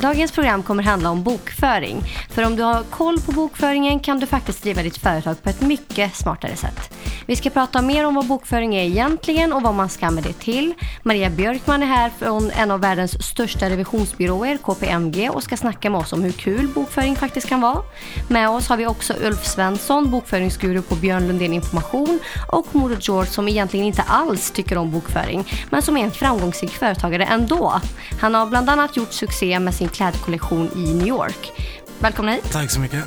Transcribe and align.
Dagens 0.00 0.32
program 0.32 0.62
kommer 0.62 0.82
handla 0.82 1.10
om 1.10 1.22
bokföring. 1.22 2.02
För 2.30 2.46
om 2.46 2.56
du 2.56 2.62
har 2.62 2.82
koll 2.82 3.20
på 3.20 3.32
bokföringen 3.32 4.00
kan 4.00 4.20
du 4.20 4.26
faktiskt 4.26 4.62
driva 4.62 4.82
ditt 4.82 4.96
företag 4.96 5.42
på 5.42 5.50
ett 5.50 5.60
mycket 5.60 6.16
smartare 6.16 6.56
sätt. 6.56 6.94
Vi 7.26 7.36
ska 7.36 7.50
prata 7.50 7.82
mer 7.82 8.06
om 8.06 8.14
vad 8.14 8.26
bokföring 8.26 8.74
är 8.74 8.84
egentligen 8.84 9.52
och 9.52 9.62
vad 9.62 9.74
man 9.74 9.88
ska 9.88 10.06
använda 10.06 10.28
det 10.28 10.38
till. 10.38 10.74
Maria 11.02 11.30
Björkman 11.30 11.82
är 11.82 11.86
här 11.86 12.10
från 12.18 12.50
en 12.50 12.70
av 12.70 12.80
världens 12.80 13.22
största 13.22 13.70
revisionsbyråer, 13.70 14.56
KPMG, 14.56 15.30
och 15.30 15.42
ska 15.42 15.56
snacka 15.56 15.90
med 15.90 16.00
oss 16.00 16.12
om 16.12 16.22
hur 16.22 16.32
kul 16.32 16.68
bokföring 16.68 17.16
faktiskt 17.16 17.48
kan 17.48 17.60
vara. 17.60 17.82
Med 18.28 18.48
oss 18.48 18.68
har 18.68 18.76
vi 18.76 18.86
också 18.86 19.14
Ulf 19.22 19.46
Svensson, 19.46 20.10
bokföringsguru 20.10 20.82
på 20.82 20.94
Björn 20.94 21.28
Lundén 21.28 21.52
Information 21.52 22.18
och 22.48 22.66
Modo 22.72 22.96
George 23.00 23.30
som 23.30 23.48
egentligen 23.48 23.86
inte 23.86 24.02
alls 24.02 24.50
tycker 24.50 24.78
om 24.78 24.90
bokföring, 24.90 25.44
men 25.70 25.82
som 25.82 25.96
är 25.96 26.04
en 26.04 26.10
framgångsrik 26.10 26.70
företagare 26.70 27.24
ändå. 27.24 27.80
Han 28.20 28.34
har 28.34 28.46
bland 28.46 28.70
annat 28.70 28.96
gjort 28.96 29.12
succé 29.12 29.60
med 29.60 29.74
sin 29.74 29.88
klädkollektion 29.88 30.70
i 30.76 30.94
New 30.94 31.06
York. 31.06 31.52
Välkomna 31.98 32.32
hit. 32.32 32.52
Tack 32.52 32.70
så 32.70 32.80
mycket. 32.80 33.04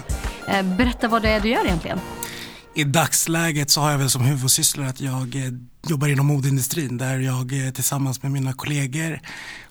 Eh, 0.48 0.62
berätta 0.62 1.08
vad 1.08 1.22
det 1.22 1.30
är 1.30 1.40
du 1.40 1.50
gör 1.50 1.66
egentligen. 1.66 2.00
I 2.76 2.84
dagsläget 2.84 3.70
så 3.70 3.82
har 3.82 3.92
jag 3.92 3.98
väl 3.98 4.10
som 4.10 4.22
huvudsyssla 4.22 4.86
att 4.86 5.02
jag 5.02 5.36
eh, 5.36 5.54
jobbar 5.90 6.08
inom 6.08 6.26
modeindustrin 6.26 6.98
där 6.98 7.20
jag 7.20 7.66
eh, 7.66 7.74
tillsammans 7.74 8.24
med 8.24 8.32
mina 8.32 8.54
kollegor 8.54 9.20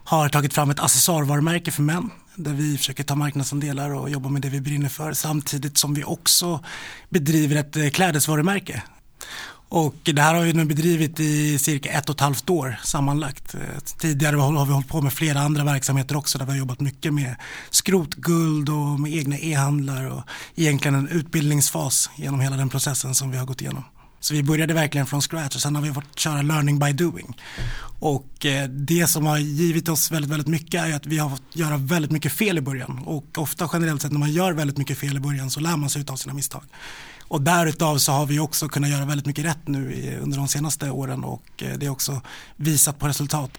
har 0.05 0.29
tagit 0.29 0.55
fram 0.55 0.70
ett 0.70 0.80
accessoarvarumärke 0.80 1.70
för 1.70 1.83
män 1.83 2.10
där 2.34 2.52
vi 2.52 2.79
försöker 2.79 3.05
ta 3.05 3.15
marknadsandelar 3.15 3.95
och 3.95 4.10
jobba 4.10 4.29
med 4.29 4.43
det 4.43 4.48
vi 4.48 4.60
brinner 4.60 4.88
för 4.88 5.12
samtidigt 5.12 5.79
som 5.79 5.95
vi 5.95 6.05
också 6.05 6.65
bedriver 7.09 7.57
ett 7.57 7.77
eh, 7.77 7.88
klädesvarumärke 7.88 8.83
och 9.75 9.95
det 10.03 10.23
här 10.23 10.35
har 10.35 10.43
vi 10.43 10.53
nu 10.53 10.65
bedrivit 10.65 11.21
i 11.21 11.59
cirka 11.59 11.91
ett 11.91 12.09
och 12.09 12.15
ett 12.15 12.21
halvt 12.21 12.51
år 12.51 12.77
sammanlagt. 12.85 13.55
Eh, 13.55 13.61
tidigare 13.99 14.37
har 14.37 14.67
vi 14.67 14.73
hållit 14.73 14.89
på 14.89 15.01
med 15.01 15.13
flera 15.13 15.41
andra 15.41 15.65
verksamheter 15.65 16.17
också 16.17 16.39
där 16.39 16.45
vi 16.45 16.51
har 16.51 16.59
jobbat 16.59 16.80
mycket 16.80 17.15
med 17.15 17.37
skrotguld 17.71 18.69
och 18.69 19.01
med 19.01 19.13
egna 19.13 19.38
e-handlar 19.38 20.11
och 20.11 20.23
egentligen 20.55 20.95
en 20.95 21.09
utbildningsfas 21.09 22.11
genom 22.16 22.41
hela 22.41 22.57
den 22.57 22.69
processen 22.69 23.15
som 23.15 23.30
vi 23.30 23.38
har 23.38 23.46
gått 23.46 23.61
igenom. 23.61 23.85
Så 24.21 24.35
vi 24.35 24.43
började 24.43 24.74
verkligen 24.74 25.07
från 25.07 25.23
scratch 25.23 25.55
och 25.57 25.63
sen 25.63 25.74
har 25.77 25.83
vi 25.83 25.93
fått 25.93 26.18
köra 26.18 26.43
learning 26.43 26.79
by 26.79 26.93
doing. 26.93 27.37
Och 28.01 28.46
eh, 28.46 28.68
det 28.68 29.07
som 29.07 29.27
har 29.27 29.39
givit 29.39 29.89
oss 29.89 30.11
väldigt, 30.11 30.30
väldigt 30.30 30.49
mycket 30.49 30.85
är 30.85 30.95
att 30.95 31.07
vi 31.07 31.18
har 31.18 31.30
fått 31.30 31.57
göra 31.57 31.77
väldigt 31.77 32.11
mycket 32.11 32.33
fel 32.33 32.59
i 32.59 32.61
början. 32.61 32.99
Och 33.05 33.39
ofta 33.39 33.71
generellt 33.73 34.02
sett 34.02 34.13
när 34.13 34.18
man 34.18 34.33
gör 34.33 34.52
väldigt 34.52 34.79
mycket 34.79 34.99
fel 34.99 35.16
i 35.16 35.21
början 35.21 35.51
så 35.51 35.61
lär 35.61 35.77
man 35.77 35.91
sig 35.91 36.05
av 36.09 36.16
sina 36.16 36.35
misstag. 36.35 36.63
Och 37.33 37.43
därutav 37.43 37.99
så 37.99 38.13
har 38.13 38.27
vi 38.27 38.38
också 38.38 38.69
kunnat 38.69 38.91
göra 38.91 39.05
väldigt 39.05 39.27
mycket 39.27 39.45
rätt 39.45 39.69
nu 39.69 40.19
under 40.23 40.38
de 40.38 40.49
senaste 40.49 40.91
åren 40.91 41.25
och 41.25 41.63
eh, 41.63 41.79
det 41.79 41.87
är 41.87 41.91
också 41.91 42.21
visat 42.57 42.99
på 42.99 43.09
resultat. 43.09 43.51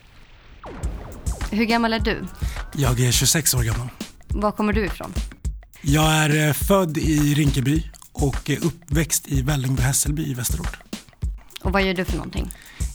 Hur 1.52 1.66
gammal 1.66 1.94
är 1.94 2.00
du? 2.00 2.26
Jag 2.76 3.00
är 3.00 3.12
26 3.12 3.54
år 3.54 3.64
gammal. 3.64 3.88
Var 4.28 4.52
kommer 4.52 4.74
du 4.74 4.86
ifrån? 4.86 5.14
Jag 5.82 6.12
är 6.12 6.48
eh, 6.48 6.54
född 6.54 6.98
i 6.98 7.34
Rinkeby 7.34 7.84
och 8.12 8.50
uppväxt 8.62 9.28
i 9.28 9.42
Vällingby-Hässelby 9.42 10.26
i 10.28 10.34
Västerort. 10.34 10.78
Och 11.62 11.72
vad 11.72 11.84
gör 11.84 11.94
du 11.94 12.06
för 12.06 12.18
någonting? 12.18 12.52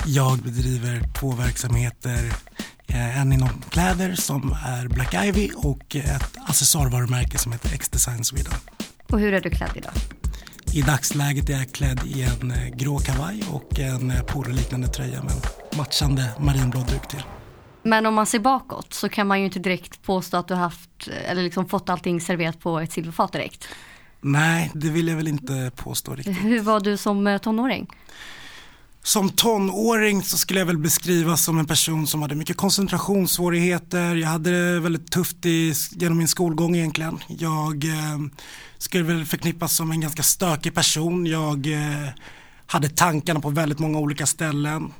Jag 0.06 0.38
bedriver 0.38 1.02
två 1.20 1.32
verksamheter. 1.32 2.32
Eh, 2.86 3.20
en 3.20 3.32
inom 3.32 3.62
kläder 3.70 4.14
som 4.14 4.56
är 4.66 4.88
Black 4.88 5.14
Ivy 5.14 5.50
och 5.56 5.96
ett 5.96 6.36
accessoarvarumärke 6.48 7.38
som 7.38 7.52
heter 7.52 7.74
X-Design 7.74 8.24
Sweden. 8.24 8.54
Och 9.08 9.20
hur 9.20 9.34
är 9.34 9.40
du 9.40 9.50
klädd 9.50 9.72
idag? 9.76 9.92
I 10.74 10.82
dagsläget 10.82 11.50
är 11.50 11.52
jag 11.52 11.72
klädd 11.72 12.00
i 12.06 12.22
en 12.22 12.50
eh, 12.50 12.68
grå 12.76 12.98
kavaj 12.98 13.42
och 13.52 13.78
en 13.78 14.10
eh, 14.10 14.22
pololiknande 14.22 14.88
tröja 14.88 15.22
med 15.22 15.32
en 15.32 15.78
matchande 15.78 16.30
marinblå 16.38 16.80
duk 16.80 17.08
till. 17.08 17.22
Men 17.82 18.06
om 18.06 18.14
man 18.14 18.26
ser 18.26 18.38
bakåt 18.38 18.94
så 18.94 19.08
kan 19.08 19.26
man 19.26 19.38
ju 19.38 19.44
inte 19.44 19.58
direkt 19.58 20.02
påstå 20.02 20.36
att 20.36 20.48
du 20.48 20.54
haft 20.54 21.08
eller 21.28 21.42
liksom 21.42 21.68
fått 21.68 21.88
allting 21.88 22.20
serverat 22.20 22.60
på 22.60 22.80
ett 22.80 22.92
silverfat 22.92 23.32
direkt. 23.32 23.68
Nej, 24.20 24.70
det 24.74 24.90
vill 24.90 25.08
jag 25.08 25.16
väl 25.16 25.28
inte 25.28 25.70
påstå 25.76 26.14
riktigt. 26.14 26.44
Hur 26.44 26.60
var 26.60 26.80
du 26.80 26.96
som 26.96 27.26
eh, 27.26 27.38
tonåring? 27.38 27.86
Som 29.02 29.30
tonåring 29.30 30.22
så 30.22 30.38
skulle 30.38 30.58
jag 30.58 30.66
väl 30.66 30.78
beskrivas 30.78 31.44
som 31.44 31.58
en 31.58 31.66
person 31.66 32.06
som 32.06 32.22
hade 32.22 32.34
mycket 32.34 32.56
koncentrationssvårigheter. 32.56 34.14
Jag 34.14 34.28
hade 34.28 34.72
det 34.74 34.80
väldigt 34.80 35.12
tufft 35.12 35.46
i, 35.46 35.74
genom 35.90 36.18
min 36.18 36.28
skolgång 36.28 36.76
egentligen. 36.76 37.18
Jag 37.28 37.84
eh, 37.84 38.18
skulle 38.78 39.04
väl 39.04 39.24
förknippas 39.24 39.76
som 39.76 39.90
en 39.90 40.00
ganska 40.00 40.22
stökig 40.22 40.74
person. 40.74 41.26
Jag 41.26 41.66
eh, 41.66 42.08
hade 42.66 42.88
tankarna 42.88 43.40
på 43.40 43.50
väldigt 43.50 43.78
många 43.78 43.98
olika 43.98 44.26
ställen. 44.26 44.92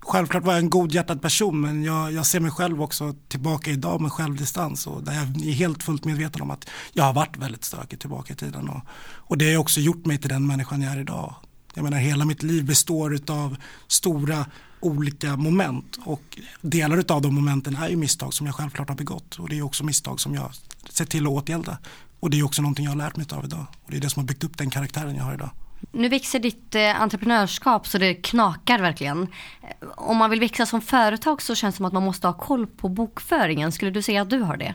Självklart 0.00 0.44
var 0.44 0.52
jag 0.52 0.62
en 0.62 0.70
godhjärtad 0.70 1.22
person 1.22 1.60
men 1.60 1.84
jag, 1.84 2.12
jag 2.12 2.26
ser 2.26 2.40
mig 2.40 2.50
själv 2.50 2.82
också 2.82 3.14
tillbaka 3.28 3.70
idag 3.70 4.00
med 4.00 4.12
självdistans 4.12 4.86
och 4.86 5.02
där 5.02 5.12
jag 5.12 5.22
är 5.22 5.52
helt 5.52 5.82
fullt 5.82 6.04
medveten 6.04 6.42
om 6.42 6.50
att 6.50 6.68
jag 6.92 7.04
har 7.04 7.12
varit 7.12 7.36
väldigt 7.36 7.64
stökig 7.64 8.00
tillbaka 8.00 8.32
i 8.32 8.36
tiden 8.36 8.68
och, 8.68 8.80
och 9.14 9.38
det 9.38 9.52
har 9.52 9.60
också 9.60 9.80
gjort 9.80 10.06
mig 10.06 10.18
till 10.18 10.30
den 10.30 10.46
människan 10.46 10.82
jag 10.82 10.92
är 10.92 11.00
idag. 11.00 11.34
Jag 11.76 11.82
menar 11.82 11.98
hela 11.98 12.24
mitt 12.24 12.42
liv 12.42 12.64
består 12.64 13.18
av 13.28 13.56
stora 13.86 14.46
olika 14.80 15.36
moment 15.36 15.98
och 16.04 16.38
delar 16.60 17.04
av 17.08 17.22
de 17.22 17.34
momenten 17.34 17.76
är 17.76 17.88
ju 17.88 17.96
misstag 17.96 18.34
som 18.34 18.46
jag 18.46 18.54
självklart 18.54 18.88
har 18.88 18.96
begått 18.96 19.38
och 19.38 19.48
det 19.48 19.58
är 19.58 19.62
också 19.62 19.84
misstag 19.84 20.20
som 20.20 20.34
jag 20.34 20.50
sett 20.90 21.10
till 21.10 21.26
att 21.26 21.32
åtgärda. 21.32 21.78
Och 22.20 22.30
det 22.30 22.38
är 22.38 22.44
också 22.44 22.62
någonting 22.62 22.84
jag 22.84 22.92
har 22.92 22.96
lärt 22.96 23.16
mig 23.16 23.26
av 23.32 23.44
idag. 23.44 23.66
Och 23.84 23.90
det 23.90 23.96
är 23.96 24.00
det 24.00 24.10
som 24.10 24.20
har 24.20 24.26
byggt 24.26 24.44
upp 24.44 24.58
den 24.58 24.70
karaktären 24.70 25.16
jag 25.16 25.24
har 25.24 25.34
idag. 25.34 25.50
Nu 25.92 26.08
växer 26.08 26.38
ditt 26.38 26.74
eh, 26.74 27.00
entreprenörskap 27.00 27.86
så 27.86 27.98
det 27.98 28.14
knakar 28.14 28.78
verkligen. 28.78 29.22
Eh, 29.22 29.88
om 29.96 30.16
man 30.16 30.30
vill 30.30 30.40
växa 30.40 30.66
som 30.66 30.80
företag 30.80 31.42
så 31.42 31.54
känns 31.54 31.74
det 31.74 31.76
som 31.76 31.86
att 31.86 31.92
man 31.92 32.02
måste 32.02 32.26
ha 32.26 32.34
koll 32.34 32.66
på 32.66 32.88
bokföringen. 32.88 33.72
Skulle 33.72 33.90
du 33.90 34.02
säga 34.02 34.22
att 34.22 34.30
du 34.30 34.38
har 34.38 34.56
det? 34.56 34.74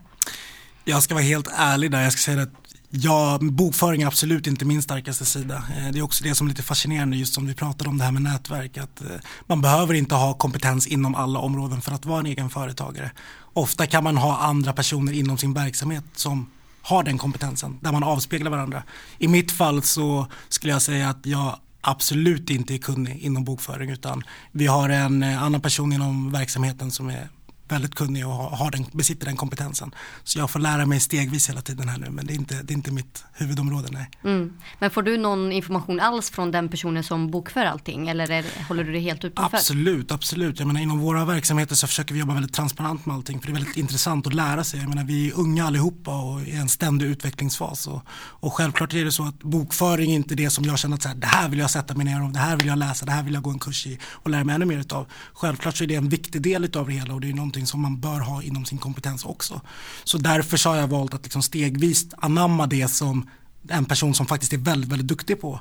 Jag 0.84 1.04
ska 1.04 1.14
vara 1.14 1.24
helt 1.24 1.48
ärlig 1.56 1.92
där. 1.92 2.02
Jag 2.02 2.14
ska 2.14 2.20
säga 2.32 2.42
att 2.42 2.61
Ja, 2.94 3.38
bokföring 3.42 4.02
är 4.02 4.08
absolut 4.08 4.48
inte 4.48 4.66
min 4.66 4.82
starkaste 4.82 5.26
sida. 5.26 5.56
Eh, 5.56 5.92
det 5.92 6.00
är 6.00 6.04
också 6.04 6.24
det 6.24 6.36
som 6.36 6.48
är 6.48 6.50
lite 6.50 6.64
fascinerande 6.64 7.18
just 7.18 7.34
som 7.34 7.48
vi 7.48 7.54
pratade 7.54 7.90
om 7.90 7.98
det 7.98 8.04
här 8.04 8.12
med 8.12 8.22
nätverk. 8.22 8.78
Att 8.78 9.02
eh, 9.02 9.08
man 9.48 9.62
behöver 9.62 9.94
inte 9.94 10.16
ha 10.16 10.34
kompetens 10.34 10.88
inom 10.88 11.16
alla 11.16 11.40
områden 11.40 11.82
för 11.82 11.92
att 11.92 12.06
vara 12.06 12.20
en 12.20 12.26
egen 12.26 12.50
företagare. 12.50 13.12
Ofta 13.54 13.88
kan 13.88 14.04
man 14.04 14.18
ha 14.18 14.38
andra 14.38 14.74
personer 14.74 15.14
inom 15.14 15.38
sin 15.38 15.54
verksamhet 15.54 16.04
som 16.16 16.50
har 16.82 17.04
den 17.04 17.18
kompetensen, 17.18 17.80
där 17.82 17.92
man 17.92 18.04
avspeglar 18.04 18.52
varandra. 18.52 18.84
I 19.18 19.28
mitt 19.28 19.52
fall 19.52 19.84
så 19.84 20.28
skulle 20.50 20.74
jag 20.74 20.82
säga 20.82 21.10
att 21.10 21.26
jag 21.26 21.60
absolut 21.82 22.50
inte 22.50 22.74
är 22.74 22.78
kunnig 22.78 23.18
inom 23.20 23.44
bokföring 23.44 23.90
utan 23.90 24.24
vi 24.52 24.68
har 24.68 24.90
en 24.90 25.24
eh, 25.24 25.44
annan 25.44 25.62
person 25.62 25.94
inom 25.94 26.32
verksamheten 26.32 26.92
som 26.92 27.10
är 27.10 27.30
väldigt 27.72 27.96
kunnig 27.96 28.28
och 28.28 28.34
har 28.34 28.72
den, 28.72 28.86
besitter 28.92 29.26
den 29.26 29.36
kompetensen. 29.36 29.92
Så 30.24 30.40
jag 30.40 30.50
får 30.50 30.60
lära 30.60 30.86
mig 30.86 31.00
stegvis 31.00 31.50
hela 31.50 31.62
tiden 31.62 31.90
här 31.90 31.98
nu 31.98 32.10
men 32.10 32.26
det 32.26 32.34
är 32.34 32.36
inte, 32.36 32.62
det 32.64 32.74
är 32.74 32.76
inte 32.76 32.92
mitt 32.92 33.24
huvudområde. 33.34 33.88
Nej. 33.92 34.10
Mm. 34.24 34.54
Men 34.80 34.92
får 34.92 35.02
du 35.02 35.18
någon 35.18 35.52
information 35.52 36.00
alls 36.00 36.30
från 36.30 36.52
den 36.52 36.70
personen 36.70 37.04
som 37.04 37.32
bokför 37.32 37.66
allting 37.66 38.10
eller 38.10 38.32
är, 38.32 38.46
håller 38.68 38.84
du 38.84 38.92
det 38.92 39.00
helt 39.00 39.26
utanför? 39.26 39.58
Absolut, 39.58 40.12
absolut. 40.12 40.60
Jag 40.60 40.68
menar, 40.68 40.82
inom 40.82 41.00
våra 41.00 41.26
verksamheter 41.26 41.76
så 41.76 41.88
försöker 41.88 42.14
vi 42.14 42.20
jobba 42.20 42.34
väldigt 42.34 42.54
transparent 42.54 43.06
med 43.06 43.16
allting 43.16 43.40
för 43.40 43.48
det 43.48 43.52
är 43.52 43.54
väldigt 43.54 43.78
intressant 43.78 44.28
att 44.28 44.34
lära 44.34 44.64
sig. 44.64 44.80
Jag 44.80 44.90
menar, 44.90 45.04
vi 45.04 45.28
är 45.28 45.40
unga 45.40 45.66
allihopa 45.66 46.22
och 46.22 46.42
i 46.42 46.52
en 46.52 46.70
ständig 46.70 47.06
utvecklingsfas 47.06 47.88
och, 47.88 48.02
och 48.14 48.54
självklart 48.54 48.94
är 48.94 49.06
det 49.06 49.12
så 49.12 49.24
att 49.24 49.40
bokföring 49.40 50.12
är 50.12 50.16
inte 50.16 50.36
det 50.36 50.50
som 50.50 50.66
jag 50.66 50.80
känner 50.80 50.96
att 50.96 51.02
så 51.02 51.10
här, 51.10 51.16
det 51.16 51.28
här 51.28 51.50
vill 51.50 51.60
jag 51.60 51.70
sätta 51.70 51.94
mig 51.94 52.06
ner 52.06 52.24
och 52.24 52.32
det 52.32 52.40
här 52.40 52.58
vill 52.58 52.68
jag 52.68 52.78
läsa, 52.78 53.06
det 53.06 53.12
här 53.12 53.24
vill 53.24 53.34
jag 53.34 53.44
gå 53.44 53.50
en 53.50 53.60
kurs 53.60 53.88
i 53.88 54.00
och 54.04 54.30
lära 54.30 54.44
mig 54.44 54.56
ännu 54.56 54.66
mer 54.66 54.78
utav. 54.78 55.08
Självklart 55.34 55.78
så 55.78 55.84
är 55.84 55.88
det 55.88 55.96
en 55.96 56.10
viktig 56.10 56.42
del 56.42 56.66
utav 56.66 56.88
det 56.88 56.94
hela 56.94 57.14
och 57.14 57.22
det 57.22 57.30
är 57.30 57.34
någonting 57.34 57.61
som 57.68 57.82
man 57.82 58.00
bör 58.00 58.20
ha 58.20 58.44
inom 58.44 58.66
sin 58.66 58.78
kompetens 58.78 59.26
också. 59.26 59.62
Så 60.04 60.18
därför 60.18 60.58
så 60.58 60.70
har 60.70 60.76
jag 60.76 60.88
valt 60.88 61.14
att 61.14 61.24
liksom 61.24 61.42
stegvis 61.42 62.08
anamma 62.18 62.68
det 62.68 62.88
som 62.88 63.30
en 63.70 63.86
person 63.86 64.14
som 64.14 64.26
faktiskt 64.26 64.54
är 64.54 64.58
väldigt, 64.58 64.92
väldigt 64.92 65.08
duktig 65.08 65.42
på. 65.42 65.60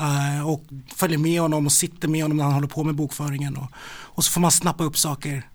Uh, 0.00 0.48
och 0.48 0.64
följer 0.96 1.18
med 1.18 1.40
honom 1.40 1.66
och 1.66 1.72
sitter 1.72 2.08
med 2.08 2.22
honom 2.22 2.36
när 2.36 2.44
han 2.44 2.52
håller 2.52 2.68
på 2.68 2.84
med 2.84 2.94
bokföringen. 2.94 3.56
Och, 3.56 3.68
och 3.86 4.24
så 4.24 4.32
får 4.32 4.40
man 4.40 4.50
snappa 4.50 4.84
upp 4.84 4.98
saker 4.98 5.48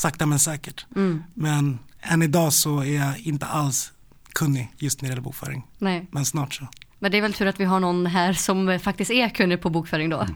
sakta 0.00 0.26
men 0.26 0.38
säkert. 0.38 0.86
Mm. 0.96 1.22
Men 1.34 1.78
än 2.00 2.22
idag 2.22 2.52
så 2.52 2.80
är 2.80 2.94
jag 2.94 3.18
inte 3.18 3.46
alls 3.46 3.92
kunnig 4.32 4.72
just 4.78 5.00
när 5.00 5.08
det 5.08 5.12
gäller 5.12 5.22
bokföring. 5.22 5.66
Nej. 5.78 6.06
Men 6.10 6.24
snart 6.24 6.54
så. 6.54 6.68
Men 7.02 7.10
det 7.10 7.18
är 7.18 7.22
väl 7.22 7.32
tur 7.32 7.46
att 7.46 7.60
vi 7.60 7.64
har 7.64 7.80
någon 7.80 8.06
här 8.06 8.32
som 8.32 8.78
faktiskt 8.82 9.10
är 9.10 9.28
kunnig 9.28 9.60
på 9.60 9.70
bokföring 9.70 10.10
då. 10.10 10.26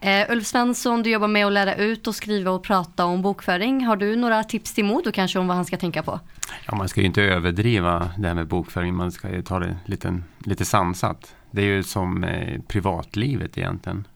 Mm. 0.00 0.22
Uh, 0.22 0.32
Ulf 0.32 0.46
Svensson, 0.46 1.02
du 1.02 1.10
jobbar 1.10 1.28
med 1.28 1.46
att 1.46 1.52
lära 1.52 1.74
ut 1.74 2.06
och 2.06 2.14
skriva 2.14 2.50
och 2.50 2.62
prata 2.62 3.04
om 3.04 3.22
bokföring. 3.22 3.84
Har 3.84 3.96
du 3.96 4.16
några 4.16 4.44
tips 4.44 4.74
till 4.74 4.84
Modo 4.84 5.12
kanske 5.12 5.38
om 5.38 5.46
vad 5.46 5.56
han 5.56 5.64
ska 5.64 5.76
tänka 5.76 6.02
på? 6.02 6.20
Ja, 6.66 6.76
man 6.76 6.88
ska 6.88 7.00
ju 7.00 7.06
inte 7.06 7.22
överdriva 7.22 8.10
det 8.18 8.28
här 8.28 8.34
med 8.34 8.46
bokföring. 8.46 8.94
Man 8.94 9.12
ska 9.12 9.30
ju 9.30 9.42
ta 9.42 9.58
det 9.58 9.76
lite, 9.84 10.22
lite 10.38 10.64
sansat. 10.64 11.34
Det 11.50 11.62
är 11.62 11.66
ju 11.66 11.82
som 11.82 12.24
eh, 12.24 12.60
privatlivet 12.68 13.58
egentligen. 13.58 14.06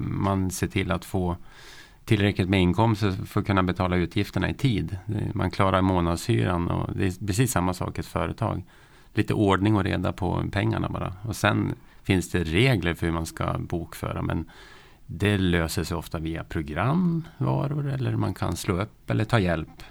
Man 0.00 0.50
ser 0.50 0.66
till 0.66 0.92
att 0.92 1.04
få 1.04 1.36
tillräckligt 2.04 2.48
med 2.48 2.60
inkomster 2.60 3.14
för 3.26 3.40
att 3.40 3.46
kunna 3.46 3.62
betala 3.62 3.96
utgifterna 3.96 4.50
i 4.50 4.54
tid. 4.54 4.96
Man 5.32 5.50
klarar 5.50 5.82
månadshyran 5.82 6.70
och 6.70 6.96
det 6.96 7.06
är 7.06 7.26
precis 7.26 7.52
samma 7.52 7.74
sak 7.74 7.98
i 7.98 8.00
ett 8.00 8.06
företag 8.06 8.62
lite 9.14 9.34
ordning 9.34 9.76
och 9.76 9.84
reda 9.84 10.12
på 10.12 10.44
pengarna 10.52 10.88
bara. 10.88 11.14
Och 11.22 11.36
sen 11.36 11.74
finns 12.02 12.30
det 12.30 12.44
regler 12.44 12.94
för 12.94 13.06
hur 13.06 13.12
man 13.12 13.26
ska 13.26 13.58
bokföra. 13.58 14.22
Men 14.22 14.50
det 15.06 15.38
löser 15.38 15.84
sig 15.84 15.96
ofta 15.96 16.18
via 16.18 16.44
programvaror 16.44 17.90
eller 17.90 18.16
man 18.16 18.34
kan 18.34 18.56
slå 18.56 18.80
upp 18.80 19.10
eller 19.10 19.24
ta 19.24 19.38
hjälp. 19.38 19.82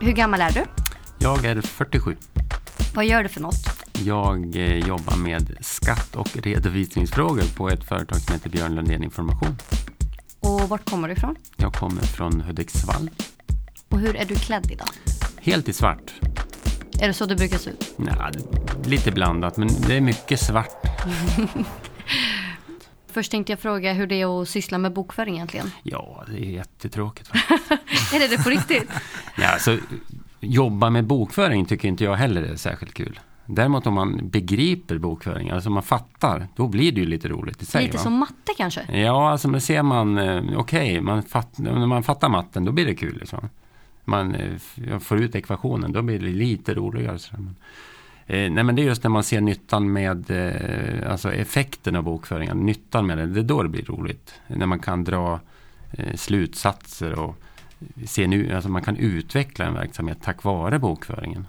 Hur 0.00 0.12
gammal 0.12 0.40
är 0.40 0.50
du? 0.50 0.64
Jag 1.18 1.44
är 1.44 1.60
47. 1.60 2.16
Vad 2.94 3.06
gör 3.06 3.22
du 3.22 3.28
för 3.28 3.40
något? 3.40 3.78
Jag 4.04 4.56
eh, 4.56 4.78
jobbar 4.78 5.16
med 5.16 5.56
skatt 5.60 6.16
och 6.16 6.36
redovisningsfrågor 6.36 7.56
på 7.56 7.68
ett 7.68 7.84
företag 7.84 8.18
som 8.18 8.34
heter 8.34 8.50
Björn 8.50 8.74
Lundén 8.74 9.04
Information. 9.04 9.56
Och 10.40 10.68
vart 10.68 10.90
kommer 10.90 11.08
du 11.08 11.14
ifrån? 11.14 11.36
Jag 11.56 11.72
kommer 11.72 12.02
från 12.02 12.40
Hudiksvall. 12.40 13.10
Och 13.88 13.98
hur 13.98 14.16
är 14.16 14.24
du 14.24 14.34
klädd 14.34 14.70
idag? 14.70 14.88
Helt 15.36 15.68
i 15.68 15.72
svart. 15.72 16.12
Är 17.00 17.08
det 17.08 17.14
så 17.14 17.26
du 17.26 17.36
brukar 17.36 17.58
se 17.58 17.70
ut? 17.70 17.94
Nej, 17.96 18.14
lite 18.84 19.12
blandat, 19.12 19.56
men 19.56 19.68
det 19.86 19.96
är 19.96 20.00
mycket 20.00 20.40
svart. 20.40 20.72
Först 23.06 23.30
tänkte 23.30 23.52
jag 23.52 23.60
fråga 23.60 23.92
hur 23.92 24.06
det 24.06 24.20
är 24.20 24.42
att 24.42 24.48
syssla 24.48 24.78
med 24.78 24.92
bokföring 24.92 25.34
egentligen. 25.34 25.70
Ja, 25.82 26.24
det 26.26 26.38
är 26.38 26.50
jättetråkigt. 26.50 27.30
är 28.14 28.18
det 28.18 28.36
det 28.36 28.44
på 28.44 28.50
riktigt? 28.50 28.90
ja, 29.36 29.48
alltså, 29.48 29.78
jobba 30.40 30.90
med 30.90 31.04
bokföring 31.04 31.64
tycker 31.64 31.88
inte 31.88 32.04
jag 32.04 32.14
heller 32.14 32.42
är 32.42 32.56
särskilt 32.56 32.94
kul. 32.94 33.20
Däremot 33.46 33.86
om 33.86 33.94
man 33.94 34.28
begriper 34.28 34.98
bokföring, 34.98 35.50
alltså 35.50 35.70
man 35.70 35.82
fattar, 35.82 36.48
då 36.56 36.66
blir 36.68 36.92
det 36.92 37.00
ju 37.00 37.06
lite 37.06 37.28
roligt 37.28 37.62
i 37.62 37.66
sig. 37.66 37.84
Lite 37.84 37.96
va? 37.96 38.02
som 38.02 38.12
matte 38.12 38.52
kanske? 38.56 38.98
Ja, 38.98 39.30
alltså 39.30 39.48
men 39.48 39.60
ser 39.60 39.82
man, 39.82 40.18
eh, 40.18 40.42
okej, 40.56 40.56
okay, 40.56 41.00
man 41.00 41.22
fatt, 41.22 41.58
när 41.58 41.86
man 41.86 42.02
fattar 42.02 42.28
matten, 42.28 42.64
då 42.64 42.72
blir 42.72 42.86
det 42.86 42.94
kul. 42.94 43.18
Liksom. 43.18 43.48
Man 44.08 44.34
eh, 44.34 44.98
får 44.98 45.18
ut 45.18 45.34
ekvationen, 45.34 45.92
då 45.92 46.02
blir 46.02 46.18
det 46.18 46.26
lite 46.26 46.74
roligare. 46.74 47.18
Men, 47.32 47.56
eh, 48.26 48.50
nej, 48.52 48.64
men 48.64 48.76
det 48.76 48.82
är 48.82 48.86
just 48.86 49.02
när 49.02 49.10
man 49.10 49.22
ser 49.22 49.40
nyttan 49.40 49.92
med, 49.92 50.30
eh, 50.30 51.10
alltså 51.10 51.32
effekten 51.32 51.96
av 51.96 52.02
bokföringen, 52.02 52.66
nyttan 52.66 53.06
med 53.06 53.18
det, 53.18 53.26
det 53.26 53.40
är 53.40 53.44
då 53.44 53.62
det 53.62 53.68
blir 53.68 53.84
roligt. 53.84 54.34
När 54.46 54.66
man 54.66 54.78
kan 54.78 55.04
dra 55.04 55.40
eh, 55.90 56.14
slutsatser 56.14 57.18
och 57.18 57.36
se 58.06 58.26
nu, 58.26 58.52
alltså 58.52 58.70
man 58.70 58.82
kan 58.82 58.96
utveckla 58.96 59.64
en 59.64 59.74
verksamhet 59.74 60.18
tack 60.22 60.44
vare 60.44 60.78
bokföringen. 60.78 61.46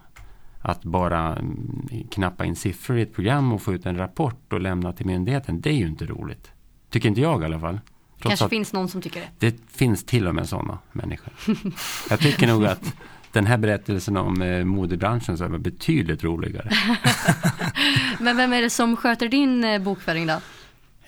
Att 0.62 0.84
bara 0.84 1.36
mm, 1.36 1.88
knappa 2.12 2.46
in 2.46 2.56
siffror 2.56 2.98
i 2.98 3.02
ett 3.02 3.14
program 3.14 3.54
och 3.54 3.62
få 3.62 3.74
ut 3.74 3.86
en 3.86 3.98
rapport 3.98 4.54
och 4.54 4.62
lämna 4.62 4.94
till 4.94 5.06
myndigheten, 5.06 5.62
det 5.62 5.70
är 5.70 5.78
ju 5.78 5.88
inte 5.88 6.06
roligt. 6.06 6.52
Tycker 6.90 7.10
inte 7.10 7.22
jag 7.22 7.42
i 7.42 7.46
alla 7.46 7.60
fall. 7.60 7.80
Kanske 8.20 8.50
finns 8.50 8.74
någon 8.74 8.90
som 8.90 9.02
tycker 9.02 9.20
det. 9.20 9.48
Det 9.48 9.56
finns 9.72 10.04
till 10.04 10.28
och 10.28 10.36
med 10.36 10.50
sådana 10.50 10.78
människor. 10.92 11.34
jag 12.10 12.20
tycker 12.20 12.48
nog 12.48 12.66
att 12.66 12.94
den 13.32 13.46
här 13.46 13.58
berättelsen 13.58 14.18
om 14.18 14.42
eh, 14.42 14.66
modebranschen 14.66 15.38
så 15.38 15.44
är 15.44 15.50
betydligt 15.50 16.24
roligare. 16.24 16.70
Men 18.20 18.38
vem 18.38 18.54
är 18.54 18.62
det 18.62 18.70
som 18.70 18.98
sköter 18.98 19.28
din 19.30 19.64
eh, 19.64 19.82
bokföring 19.82 20.28
då? 20.28 20.40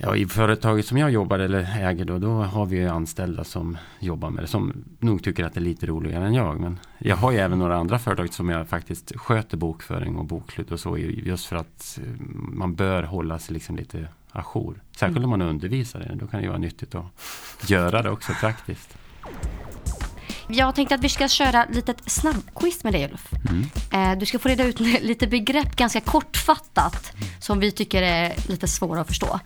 Ja, 0.04 0.16
I 0.16 0.25
företaget 0.25 0.86
som 0.86 0.98
jag 0.98 1.12
jobbar 1.12 1.40
eller 1.40 1.78
äger 1.80 2.06
då, 2.06 2.18
då 2.18 2.30
har 2.31 2.66
vi 2.66 2.88
anställda 2.88 3.44
som 3.44 3.78
jobbar 4.00 4.30
med 4.30 4.44
det. 4.44 4.48
Som 4.48 4.74
nog 5.00 5.24
tycker 5.24 5.44
att 5.44 5.54
det 5.54 5.60
är 5.60 5.62
lite 5.62 5.86
roligare 5.86 6.25
än 6.25 6.34
jag. 6.34 6.60
Men 6.60 6.80
jag 6.98 7.16
har 7.16 7.31
ju 7.31 7.38
även 7.38 7.60
några 7.60 7.75
andra 7.75 8.00
företag 8.00 8.34
som 8.34 8.50
jag 8.50 8.68
faktiskt 8.68 9.16
sköter 9.16 9.58
bokföring 9.58 10.16
och 10.16 10.25
bokslut 10.25 10.72
och 10.72 10.80
så. 10.80 10.98
Just 10.98 11.46
för 11.46 11.56
att 11.56 12.00
eh, 12.02 12.25
man 12.31 12.75
bör 12.75 13.04
hålla 13.04 13.40
sig 13.40 13.54
liksom 13.54 13.75
lite 13.75 14.08
ajour. 14.31 14.81
Särskilt 14.92 15.18
mm. 15.18 15.24
om 15.24 15.39
man 15.39 15.42
undervisar 15.42 16.00
det. 16.00 16.16
Då 16.16 16.28
kan 16.28 16.42
det 16.42 16.48
vara 16.48 16.57
nyttigt 16.57 16.95
att 16.95 17.69
göra 17.69 18.01
det 18.01 18.10
också 18.10 18.33
praktiskt. 18.33 18.98
Jag 20.48 20.75
tänkte 20.75 20.95
att 20.95 21.01
vi 21.01 21.10
ska 21.10 21.28
köra 21.28 21.66
lite 21.69 21.94
snabbquiz 22.06 22.83
med 22.83 22.94
dig 22.94 23.06
Ulf. 23.06 23.30
Mm. 23.50 24.12
Eh, 24.13 24.19
du 24.19 24.25
ska 24.25 24.39
få 24.39 24.50
reda 24.50 24.63
ut 24.63 24.80
lite 25.01 25.28
begrepp 25.28 25.75
ganska 25.75 26.01
kortfattat 26.01 27.13
mm. 27.16 27.28
som 27.39 27.60
vi 27.60 27.72
tycker 27.72 28.01
är 28.01 28.33
lite 28.48 28.68
svåra 28.68 29.01
att 29.01 29.07
förstå. 29.07 29.39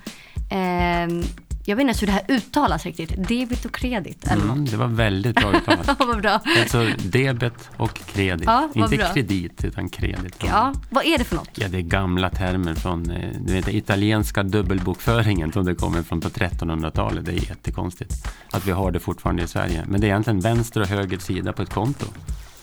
Jag 1.67 1.75
vet 1.75 1.81
inte 1.81 1.89
ens 1.89 2.01
hur 2.01 2.07
det 2.07 2.13
här 2.13 2.25
uttalas 2.27 2.85
riktigt. 2.85 3.27
Debit 3.27 3.65
och 3.65 3.75
kredit. 3.75 4.27
Eller 4.27 4.44
mm, 4.44 4.65
det 4.65 4.77
var 4.77 4.88
väldigt 4.88 5.35
bra 5.35 5.51
uttalat. 5.51 6.00
vad 6.00 6.21
bra. 6.21 6.41
Alltså 6.59 6.88
debet 6.97 7.69
och 7.77 7.94
kredit. 7.94 8.44
Ja, 8.45 8.69
Inte 8.73 8.97
bra. 8.97 9.13
kredit 9.13 9.65
utan 9.65 9.89
kredit. 9.89 10.35
Ja, 10.45 10.73
vad 10.89 11.06
är 11.06 11.17
det 11.17 11.23
för 11.23 11.35
något? 11.35 11.50
Ja, 11.56 11.67
det 11.67 11.77
är 11.77 11.81
gamla 11.81 12.29
termer 12.29 12.73
från 12.73 13.12
eh, 13.12 13.29
du 13.39 13.53
vet, 13.53 13.67
italienska 13.67 14.44
dubbelbokföringen 14.44 15.51
som 15.51 15.65
det 15.65 15.75
kommer 15.75 16.03
från 16.03 16.21
på 16.21 16.29
1300-talet. 16.29 17.25
Det 17.25 17.31
är 17.31 17.50
jättekonstigt 17.50 18.27
att 18.51 18.67
vi 18.67 18.71
har 18.71 18.91
det 18.91 19.00
fortfarande 19.00 19.44
i 19.44 19.47
Sverige. 19.47 19.85
Men 19.88 20.01
det 20.01 20.07
är 20.07 20.09
egentligen 20.09 20.39
vänster 20.39 20.81
och 20.81 20.88
höger 20.88 21.17
sida 21.17 21.53
på 21.53 21.62
ett 21.62 21.73
konto. 21.73 22.06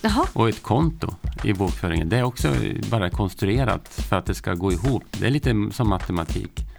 Jaha. 0.01 0.27
Och 0.33 0.49
ett 0.49 0.63
konto 0.63 1.15
i 1.45 1.53
bokföringen, 1.53 2.09
det 2.09 2.19
är 2.19 2.23
också 2.23 2.55
bara 2.91 3.11
konstruerat 3.11 3.89
för 3.89 4.17
att 4.17 4.27
det 4.27 4.35
ska 4.35 4.55
gå 4.55 4.73
ihop. 4.73 5.05
Det 5.11 5.27
är 5.27 5.31
lite 5.31 5.69
som 5.73 5.89
matematik. 5.89 6.72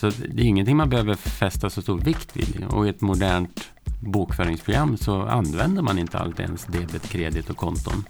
Så 0.00 0.10
det 0.10 0.42
är 0.42 0.46
ingenting 0.46 0.76
man 0.76 0.88
behöver 0.88 1.14
fästa 1.14 1.70
så 1.70 1.82
stor 1.82 1.98
vikt 1.98 2.36
vid. 2.36 2.64
Och 2.68 2.86
i 2.86 2.90
ett 2.90 3.00
modernt 3.00 3.70
bokföringsprogram 4.00 4.96
så 4.96 5.22
använder 5.22 5.82
man 5.82 5.98
inte 5.98 6.18
alltid 6.18 6.46
ens 6.46 6.64
debet, 6.64 7.08
kredit 7.08 7.50
och 7.50 7.56
konton. 7.56 8.04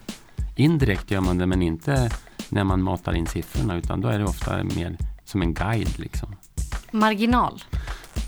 Indirekt 0.56 1.10
gör 1.10 1.20
man 1.20 1.38
det 1.38 1.46
men 1.46 1.62
inte 1.62 2.10
när 2.48 2.64
man 2.64 2.82
matar 2.82 3.14
in 3.14 3.26
siffrorna 3.26 3.76
utan 3.76 4.00
då 4.00 4.08
är 4.08 4.18
det 4.18 4.24
ofta 4.24 4.64
mer 4.64 4.96
som 5.24 5.42
en 5.42 5.54
guide. 5.54 5.98
Liksom. 5.98 6.28
Marginal? 6.90 7.62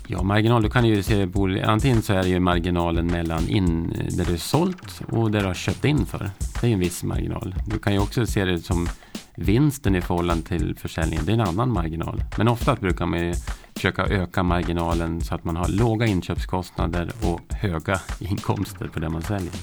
Ja, 0.07 0.23
marginal, 0.23 0.61
du 0.63 0.69
kan 0.69 0.85
ju 0.85 1.03
se 1.03 1.27
på, 1.27 1.59
antingen 1.65 2.01
så 2.01 2.13
är 2.13 2.23
det 2.23 2.29
ju 2.29 2.39
marginalen 2.39 3.07
mellan 3.07 3.47
in, 3.47 3.89
där 4.09 4.25
du 4.25 4.37
sålt 4.37 5.01
och 5.11 5.31
där 5.31 5.39
du 5.39 5.45
har 5.45 5.53
köpt 5.53 5.85
in 5.85 6.05
för. 6.05 6.31
Det 6.61 6.67
är 6.67 6.73
en 6.73 6.79
viss 6.79 7.03
marginal. 7.03 7.55
Du 7.65 7.79
kan 7.79 7.93
ju 7.93 7.99
också 7.99 8.25
se 8.25 8.45
det 8.45 8.59
som 8.59 8.89
vinsten 9.35 9.95
i 9.95 10.01
förhållande 10.01 10.43
till 10.43 10.75
försäljningen, 10.75 11.25
det 11.25 11.31
är 11.31 11.33
en 11.33 11.41
annan 11.41 11.73
marginal. 11.73 12.23
Men 12.37 12.47
ofta 12.47 12.75
brukar 12.75 13.05
man 13.05 13.33
försöka 13.75 14.05
öka 14.05 14.43
marginalen 14.43 15.21
så 15.21 15.35
att 15.35 15.43
man 15.43 15.55
har 15.55 15.67
låga 15.67 16.05
inköpskostnader 16.05 17.11
och 17.23 17.53
höga 17.53 17.99
inkomster 18.19 18.87
på 18.87 18.99
det 18.99 19.09
man 19.09 19.21
säljer. 19.21 19.53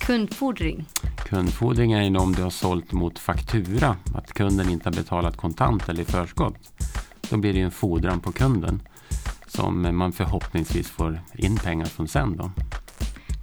Kundfordring? 0.00 0.84
Kundfordring 1.28 1.92
är 1.92 2.16
om 2.18 2.32
du 2.32 2.42
har 2.42 2.50
sålt 2.50 2.92
mot 2.92 3.18
faktura, 3.18 3.96
att 4.14 4.32
kunden 4.32 4.70
inte 4.70 4.88
har 4.88 4.94
betalat 4.94 5.36
kontant 5.36 5.88
eller 5.88 6.02
i 6.02 6.04
förskott. 6.04 6.56
Då 7.30 7.36
blir 7.36 7.52
det 7.52 7.60
en 7.60 7.70
fordran 7.70 8.20
på 8.20 8.32
kunden 8.32 8.82
som 9.46 9.96
man 9.96 10.12
förhoppningsvis 10.12 10.90
får 10.90 11.20
in 11.34 11.56
pengar 11.56 11.86
från 11.86 12.08
sen. 12.08 12.36
Då. 12.36 12.50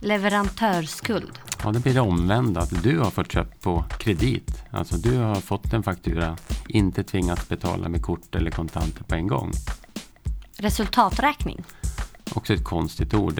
Leverantörsskuld? 0.01 1.39
Ja, 1.63 1.71
det 1.71 1.79
blir 1.79 1.93
det 1.93 2.01
omvända. 2.01 2.61
Att 2.61 2.83
du 2.83 2.99
har 2.99 3.11
fått 3.11 3.31
köpt 3.31 3.61
på 3.61 3.85
kredit. 3.99 4.63
Alltså 4.71 4.97
du 4.97 5.17
har 5.17 5.35
fått 5.35 5.73
en 5.73 5.83
faktura, 5.83 6.37
inte 6.67 7.03
tvingats 7.03 7.49
betala 7.49 7.89
med 7.89 8.01
kort 8.01 8.35
eller 8.35 8.51
kontanter 8.51 9.03
på 9.03 9.15
en 9.15 9.27
gång. 9.27 9.51
Resultaträkning? 10.57 11.63
Också 12.33 12.53
ett 12.53 12.63
konstigt 12.63 13.13
ord. 13.13 13.39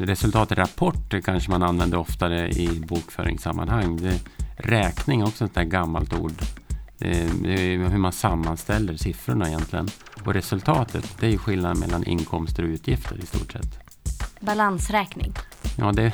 Resultatrapport 0.00 1.24
kanske 1.24 1.50
man 1.50 1.62
använder 1.62 1.98
oftare 1.98 2.50
i 2.50 2.80
bokföringssammanhang. 2.80 3.96
Det, 3.96 4.20
räkning 4.56 5.20
är 5.20 5.26
också 5.26 5.44
ett 5.44 5.54
där 5.54 5.64
gammalt 5.64 6.12
ord. 6.12 6.32
Är 7.00 7.88
hur 7.88 7.98
man 7.98 8.12
sammanställer 8.12 8.96
siffrorna 8.96 9.48
egentligen. 9.48 9.88
Och 10.24 10.34
resultatet, 10.34 11.16
det 11.20 11.34
är 11.34 11.38
skillnaden 11.38 11.78
mellan 11.78 12.04
inkomster 12.04 12.62
och 12.62 12.68
utgifter 12.68 13.18
i 13.18 13.26
stort 13.26 13.52
sett. 13.52 13.78
Balansräkning? 14.40 15.32
Ja, 15.76 15.92
det 15.92 16.12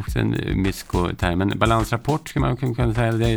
också 0.00 0.18
en 0.18 0.62
myskoterm. 0.62 1.38
Men 1.38 1.58
balansrapport 1.58 2.28
skulle 2.28 2.46
man 2.46 2.56
kunna 2.56 2.94
säga 2.94 3.12
det 3.12 3.30
är 3.30 3.34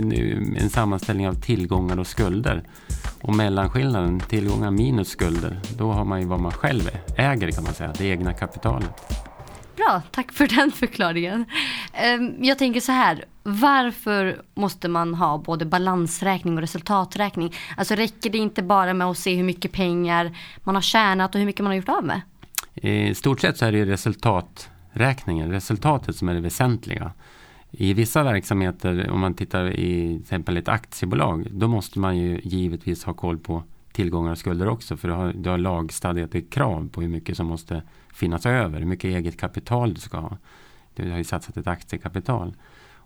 en 0.57 0.69
sammanställning 0.69 1.27
av 1.27 1.33
tillgångar 1.33 1.99
och 1.99 2.07
skulder. 2.07 2.63
Och 3.21 3.35
mellanskillnaden, 3.35 4.19
tillgångar 4.19 4.71
minus 4.71 5.09
skulder, 5.09 5.59
då 5.77 5.91
har 5.91 6.05
man 6.05 6.21
ju 6.21 6.27
vad 6.27 6.39
man 6.39 6.51
själv 6.51 6.89
äger 7.17 7.51
kan 7.51 7.63
man 7.63 7.73
säga, 7.73 7.93
det 7.97 8.05
egna 8.05 8.33
kapitalet. 8.33 8.89
Bra, 9.75 10.01
tack 10.11 10.31
för 10.31 10.47
den 10.47 10.71
förklaringen. 10.71 11.45
Ehm, 11.93 12.43
jag 12.43 12.57
tänker 12.57 12.81
så 12.81 12.91
här, 12.91 13.25
varför 13.43 14.41
måste 14.53 14.87
man 14.87 15.13
ha 15.13 15.37
både 15.37 15.65
balansräkning 15.65 16.55
och 16.55 16.61
resultaträkning? 16.61 17.53
Alltså 17.77 17.95
räcker 17.95 18.29
det 18.29 18.37
inte 18.37 18.63
bara 18.63 18.93
med 18.93 19.07
att 19.07 19.17
se 19.17 19.35
hur 19.35 19.43
mycket 19.43 19.71
pengar 19.71 20.37
man 20.63 20.75
har 20.75 20.81
tjänat 20.81 21.35
och 21.35 21.39
hur 21.39 21.45
mycket 21.45 21.63
man 21.63 21.71
har 21.71 21.75
gjort 21.75 21.89
av 21.89 22.03
med? 22.05 22.21
I 22.75 23.15
stort 23.15 23.41
sett 23.41 23.57
så 23.57 23.65
är 23.65 23.71
det 23.71 23.97
resultaträkningen, 24.91 25.51
resultatet 25.51 26.15
som 26.15 26.29
är 26.29 26.33
det 26.33 26.41
väsentliga. 26.41 27.11
I 27.71 27.93
vissa 27.93 28.23
verksamheter, 28.23 29.09
om 29.09 29.19
man 29.19 29.33
tittar 29.33 29.69
i 29.69 30.07
till 30.07 30.21
exempel 30.21 30.57
ett 30.57 30.67
aktiebolag, 30.67 31.47
då 31.51 31.67
måste 31.67 31.99
man 31.99 32.17
ju 32.17 32.39
givetvis 32.43 33.03
ha 33.03 33.13
koll 33.13 33.37
på 33.37 33.63
tillgångar 33.91 34.31
och 34.31 34.37
skulder 34.37 34.67
också. 34.67 34.97
För 34.97 35.07
du 35.07 35.13
har, 35.13 35.33
du 35.33 35.49
har 35.49 35.57
lagstadgat 35.57 36.35
ett 36.35 36.49
krav 36.49 36.89
på 36.91 37.01
hur 37.01 37.09
mycket 37.09 37.37
som 37.37 37.47
måste 37.47 37.83
finnas 38.13 38.45
över, 38.45 38.79
hur 38.79 38.85
mycket 38.85 39.05
eget 39.05 39.37
kapital 39.37 39.93
du 39.93 40.01
ska 40.01 40.17
ha. 40.17 40.37
Du 40.95 41.11
har 41.11 41.17
ju 41.17 41.23
satsat 41.23 41.57
ett 41.57 41.67
aktiekapital. 41.67 42.55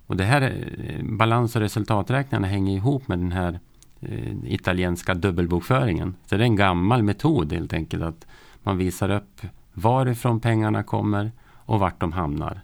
Och 0.08 0.18
det 0.18 0.24
här 0.24 0.42
eh, 0.42 1.04
balans 1.04 1.56
och 1.56 1.62
resultaträkningarna 1.62 2.48
hänger 2.48 2.76
ihop 2.76 3.08
med 3.08 3.20
den 3.20 3.32
här 3.32 3.60
eh, 4.02 4.34
italienska 4.46 5.14
dubbelbokföringen. 5.14 6.16
Så 6.26 6.38
det 6.38 6.44
är 6.44 6.46
en 6.46 6.56
gammal 6.56 7.04
metod 7.04 7.54
helt 7.54 7.74
enkelt 7.74 8.04
att 8.04 8.28
man 8.64 8.78
visar 8.78 9.10
upp 9.10 9.42
varifrån 9.74 10.40
pengarna 10.40 10.84
kommer 10.84 11.32
och 11.66 11.80
vart 11.80 12.00
de 12.00 12.12
hamnar. 12.12 12.62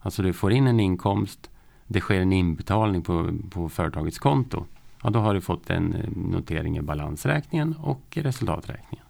Alltså 0.00 0.22
du 0.22 0.32
får 0.32 0.52
in 0.52 0.66
en 0.66 0.80
inkomst, 0.80 1.50
det 1.86 2.00
sker 2.00 2.20
en 2.20 2.32
inbetalning 2.32 3.02
på, 3.02 3.30
på 3.50 3.68
företagets 3.68 4.18
konto. 4.18 4.64
Ja, 5.02 5.10
då 5.10 5.18
har 5.18 5.34
du 5.34 5.40
fått 5.40 5.70
en 5.70 5.94
eh, 5.94 6.10
notering 6.16 6.78
i 6.78 6.82
balansräkningen 6.82 7.74
och 7.82 8.02
resultaträkningen. 8.10 9.06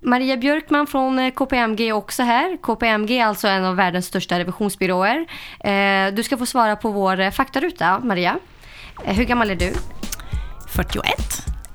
Maria 0.00 0.36
Björkman 0.36 0.86
från 0.86 1.18
eh, 1.18 1.30
KPMG 1.30 1.80
är 1.88 1.92
också 1.92 2.22
här. 2.22 2.56
KPMG 2.56 3.10
är 3.10 3.24
alltså 3.24 3.48
en 3.48 3.64
av 3.64 3.76
världens 3.76 4.06
största 4.06 4.38
revisionsbyråer. 4.38 5.26
Eh, 5.60 6.14
du 6.14 6.22
ska 6.22 6.36
få 6.36 6.46
svara 6.46 6.76
på 6.76 6.90
vår 6.90 7.30
faktaruta, 7.30 8.00
Maria. 8.00 8.38
Hur 9.04 9.24
gammal 9.24 9.50
är 9.50 9.56
du? 9.56 9.72
41. 10.68 11.04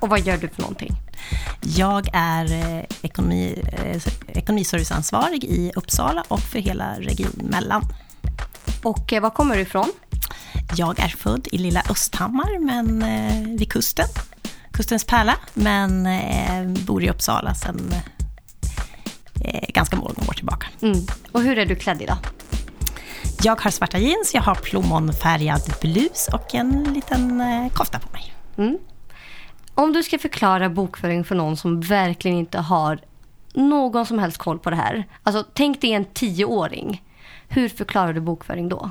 Och 0.00 0.08
vad 0.08 0.20
gör 0.20 0.36
du 0.36 0.48
för 0.48 0.62
någonting? 0.62 0.90
Jag 1.60 2.08
är 2.12 2.46
ekonomi, 3.02 3.62
ekonomiserviceansvarig 4.28 5.44
i 5.44 5.72
Uppsala 5.76 6.24
och 6.28 6.40
för 6.40 6.58
hela 6.58 7.00
Region 7.00 7.32
Mellan. 7.34 7.82
Och 8.82 9.12
var 9.22 9.30
kommer 9.30 9.56
du 9.56 9.60
ifrån? 9.60 9.92
Jag 10.76 11.00
är 11.00 11.08
född 11.08 11.48
i 11.52 11.58
lilla 11.58 11.82
Östhammar, 11.90 12.58
men 12.58 13.04
vid 13.56 13.72
kusten. 13.72 14.06
Kustens 14.72 15.04
pärla, 15.04 15.36
men 15.54 16.08
bor 16.86 17.02
i 17.02 17.10
Uppsala 17.10 17.54
sedan 17.54 17.94
eh, 19.44 19.68
ganska 19.68 19.96
många 19.96 20.10
år 20.28 20.32
tillbaka. 20.32 20.66
Mm. 20.82 20.98
Och 21.32 21.42
hur 21.42 21.58
är 21.58 21.66
du 21.66 21.76
klädd 21.76 22.02
idag? 22.02 22.16
Jag 23.42 23.60
har 23.60 23.70
svarta 23.70 23.98
jeans, 23.98 24.34
jag 24.34 24.42
har 24.42 24.54
plommonfärgad 24.54 25.74
blus 25.80 26.28
och 26.32 26.54
en 26.54 26.84
liten 26.94 27.40
eh, 27.40 27.68
kofta 27.72 27.98
på 27.98 28.12
mig. 28.12 28.34
Mm. 28.58 28.78
Om 29.74 29.92
du 29.92 30.02
ska 30.02 30.18
förklara 30.18 30.68
bokföring 30.68 31.24
för 31.24 31.34
någon 31.34 31.56
som 31.56 31.80
verkligen 31.80 32.36
inte 32.36 32.58
har 32.58 33.00
någon 33.54 34.06
som 34.06 34.18
helst 34.18 34.38
koll 34.38 34.58
på 34.58 34.70
det 34.70 34.76
här. 34.76 35.08
Alltså, 35.22 35.44
tänk 35.54 35.80
dig 35.80 35.92
en 35.92 36.04
tioåring. 36.04 37.02
Hur 37.48 37.68
förklarar 37.68 38.12
du 38.12 38.20
bokföring 38.20 38.68
då? 38.68 38.90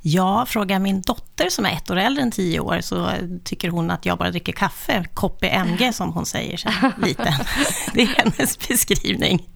Ja, 0.00 0.46
frågar 0.48 0.78
min 0.78 1.00
dotter 1.00 1.48
som 1.48 1.66
är 1.66 1.70
ett 1.70 1.90
år 1.90 1.96
äldre 1.96 2.22
än 2.22 2.30
tio 2.30 2.60
år 2.60 2.80
så 2.80 3.10
tycker 3.44 3.70
hon 3.70 3.90
att 3.90 4.06
jag 4.06 4.18
bara 4.18 4.30
dricker 4.30 4.52
kaffe, 4.52 5.04
koppe 5.14 5.48
MG 5.48 5.92
som 5.92 6.12
hon 6.12 6.26
säger 6.26 6.56
sen 6.56 6.92
liten. 7.02 7.32
Det 7.94 8.02
är 8.02 8.06
hennes 8.06 8.68
beskrivning. 8.68 9.48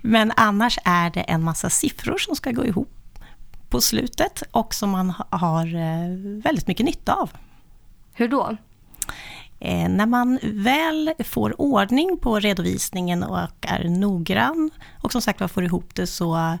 Men 0.00 0.32
annars 0.36 0.78
är 0.84 1.10
det 1.10 1.20
en 1.20 1.42
massa 1.42 1.70
siffror 1.70 2.18
som 2.18 2.36
ska 2.36 2.50
gå 2.50 2.66
ihop 2.66 3.18
på 3.68 3.80
slutet 3.80 4.42
och 4.50 4.74
som 4.74 4.90
man 4.90 5.14
har 5.30 5.66
eh, 5.66 6.42
väldigt 6.42 6.66
mycket 6.66 6.86
nytta 6.86 7.14
av. 7.14 7.30
Hur 8.12 8.28
då? 8.28 8.56
Eh, 9.64 9.88
när 9.88 10.06
man 10.06 10.38
väl 10.42 11.12
får 11.24 11.60
ordning 11.60 12.18
på 12.22 12.38
redovisningen 12.38 13.22
och 13.22 13.48
är 13.60 13.84
noggrann 13.88 14.70
och 15.02 15.12
som 15.12 15.22
sagt 15.22 15.52
får 15.52 15.64
ihop 15.64 15.94
det 15.94 16.06
så 16.06 16.58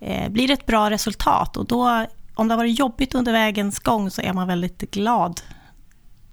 eh, 0.00 0.28
blir 0.28 0.48
det 0.48 0.54
ett 0.54 0.66
bra 0.66 0.90
resultat. 0.90 1.56
Och 1.56 1.66
då, 1.66 2.06
om 2.34 2.48
det 2.48 2.54
har 2.54 2.58
varit 2.58 2.78
jobbigt 2.78 3.14
under 3.14 3.32
vägens 3.32 3.78
gång 3.78 4.10
så 4.10 4.22
är 4.22 4.32
man 4.32 4.48
väldigt 4.48 4.90
glad 4.90 5.40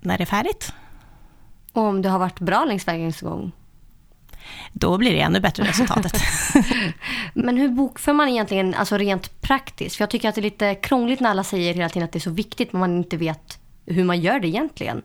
när 0.01 0.17
det 0.17 0.24
är 0.24 0.25
färdigt. 0.25 0.74
Och 1.74 1.84
om 1.84 2.01
det 2.01 2.10
har 2.10 2.20
varit 2.20 2.39
bra 2.39 2.65
längs 2.65 2.88
vägens 2.88 3.22
gång? 3.22 3.51
Då 4.74 4.98
blir 4.98 5.12
det 5.12 5.22
ännu 5.22 5.39
bättre 5.39 5.63
resultatet. 5.63 6.22
Men 7.34 7.58
hur 7.58 7.70
bokför 7.70 8.13
man 8.13 8.29
egentligen 8.29 8.74
alltså 8.74 8.98
rent 8.98 9.41
praktiskt? 9.41 9.96
För 9.96 10.01
jag 10.01 10.10
tycker 10.10 10.29
att 10.29 10.36
det 10.36 10.41
är 10.41 10.44
lite 10.44 10.75
krångligt 10.75 11.20
när 11.20 11.29
alla 11.29 11.44
säger 11.44 11.74
hela 11.74 11.89
tiden 11.89 12.05
att 12.05 12.12
det 12.12 12.17
är 12.17 12.22
så 12.22 12.29
viktigt 12.29 12.74
men 12.74 12.79
man 12.79 12.98
inte 12.98 13.17
vet 13.17 13.60
hur 13.86 14.03
man 14.03 14.22
gör 14.22 14.39
det 14.39 14.48
egentligen. 14.48 15.01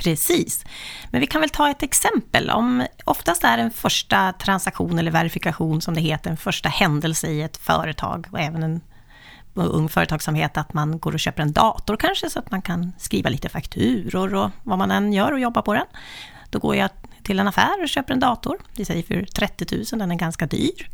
Precis. 0.00 0.64
Men 1.10 1.20
vi 1.20 1.26
kan 1.26 1.40
väl 1.40 1.50
ta 1.50 1.70
ett 1.70 1.82
exempel. 1.82 2.50
Om 2.50 2.86
oftast 3.04 3.44
är 3.44 3.58
en 3.58 3.70
första 3.70 4.32
transaktion 4.32 4.98
eller 4.98 5.10
verifikation 5.10 5.80
som 5.80 5.94
det 5.94 6.00
heter, 6.00 6.30
en 6.30 6.36
första 6.36 6.68
händelse 6.68 7.28
i 7.28 7.42
ett 7.42 7.56
företag 7.56 8.26
och 8.30 8.40
även 8.40 8.62
en 8.62 8.80
ung 9.54 9.88
företagsamhet 9.88 10.56
att 10.56 10.74
man 10.74 10.98
går 10.98 11.12
och 11.12 11.20
köper 11.20 11.42
en 11.42 11.52
dator 11.52 11.96
kanske 11.96 12.30
så 12.30 12.38
att 12.38 12.50
man 12.50 12.62
kan 12.62 12.92
skriva 12.98 13.30
lite 13.30 13.48
fakturor 13.48 14.34
och 14.34 14.50
vad 14.62 14.78
man 14.78 14.90
än 14.90 15.12
gör 15.12 15.32
och 15.32 15.40
jobbar 15.40 15.62
på 15.62 15.74
den. 15.74 15.86
Då 16.50 16.58
går 16.58 16.76
jag 16.76 16.90
till 17.22 17.38
en 17.38 17.48
affär 17.48 17.82
och 17.82 17.88
köper 17.88 18.12
en 18.12 18.20
dator. 18.20 18.58
Vi 18.76 18.84
säger 18.84 19.02
för 19.02 19.24
30 19.24 19.76
000, 19.76 19.84
den 19.98 20.10
är 20.10 20.16
ganska 20.16 20.46
dyr. 20.46 20.88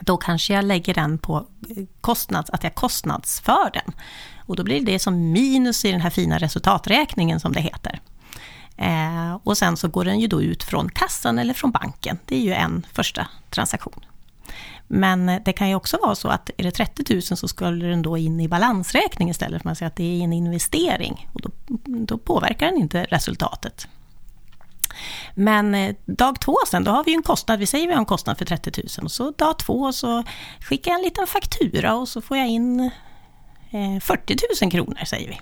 Då 0.00 0.16
kanske 0.16 0.54
jag 0.54 0.64
lägger 0.64 0.94
den 0.94 1.18
på 1.18 1.46
eh, 1.70 1.84
kostnads, 2.00 2.50
att 2.50 2.64
jag 2.64 2.74
kostnadsför 2.74 3.70
den. 3.72 3.94
Och 4.46 4.56
då 4.56 4.64
blir 4.64 4.80
det 4.80 4.98
som 4.98 5.32
minus 5.32 5.84
i 5.84 5.92
den 5.92 6.00
här 6.00 6.10
fina 6.10 6.38
resultaträkningen 6.38 7.40
som 7.40 7.52
det 7.52 7.60
heter. 7.60 8.00
Eh, 8.76 9.38
och 9.44 9.58
sen 9.58 9.76
så 9.76 9.88
går 9.88 10.04
den 10.04 10.20
ju 10.20 10.26
då 10.26 10.42
ut 10.42 10.62
från 10.62 10.88
kassan 10.88 11.38
eller 11.38 11.54
från 11.54 11.70
banken. 11.70 12.18
Det 12.24 12.36
är 12.36 12.40
ju 12.40 12.52
en 12.52 12.86
första 12.92 13.26
transaktion. 13.50 14.04
Men 14.86 15.28
eh, 15.28 15.42
det 15.44 15.52
kan 15.52 15.68
ju 15.68 15.74
också 15.74 15.98
vara 16.02 16.14
så 16.14 16.28
att 16.28 16.50
är 16.56 16.64
det 16.64 16.70
30 16.70 17.14
000 17.14 17.22
så 17.22 17.48
skulle 17.48 17.86
den 17.86 18.02
då 18.02 18.18
in 18.18 18.40
i 18.40 18.48
balansräkning 18.48 19.30
istället 19.30 19.52
för 19.52 19.56
att 19.56 19.64
man 19.64 19.76
säger 19.76 19.90
att 19.90 19.96
det 19.96 20.20
är 20.20 20.24
en 20.24 20.32
investering. 20.32 21.28
Och 21.32 21.40
då, 21.40 21.50
då 21.84 22.18
påverkar 22.18 22.66
den 22.66 22.76
inte 22.76 23.04
resultatet. 23.04 23.88
Men 25.34 25.74
eh, 25.74 25.94
dag 26.06 26.40
två 26.40 26.56
sen, 26.66 26.84
då 26.84 26.90
har 26.90 27.04
vi 27.04 27.14
en 27.14 27.22
kostnad, 27.22 27.58
vi 27.58 27.66
säger 27.66 27.86
vi 27.86 27.92
har 27.92 28.00
en 28.00 28.06
kostnad 28.06 28.38
för 28.38 28.44
30 28.44 28.82
000. 28.98 29.04
Och 29.04 29.12
så 29.12 29.30
dag 29.30 29.58
två 29.58 29.92
så 29.92 30.24
skickar 30.60 30.90
jag 30.90 30.98
en 30.98 31.04
liten 31.04 31.26
faktura 31.26 31.94
och 31.94 32.08
så 32.08 32.20
får 32.20 32.36
jag 32.36 32.48
in 32.48 32.80
eh, 33.70 34.00
40 34.00 34.36
000 34.62 34.70
kronor 34.70 35.04
säger 35.04 35.28
vi. 35.28 35.40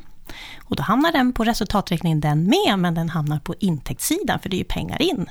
Och 0.65 0.77
då 0.77 0.83
hamnar 0.83 1.13
den 1.13 1.33
på 1.33 1.45
resultaträkningen 1.45 2.21
den 2.21 2.45
med, 2.45 2.79
men 2.79 2.95
den 2.95 3.09
hamnar 3.09 3.39
på 3.39 3.55
intäktssidan 3.61 4.39
för 4.41 4.49
det 4.49 4.57
är 4.57 4.59
ju 4.59 4.65
pengar 4.65 5.03
in. 5.03 5.31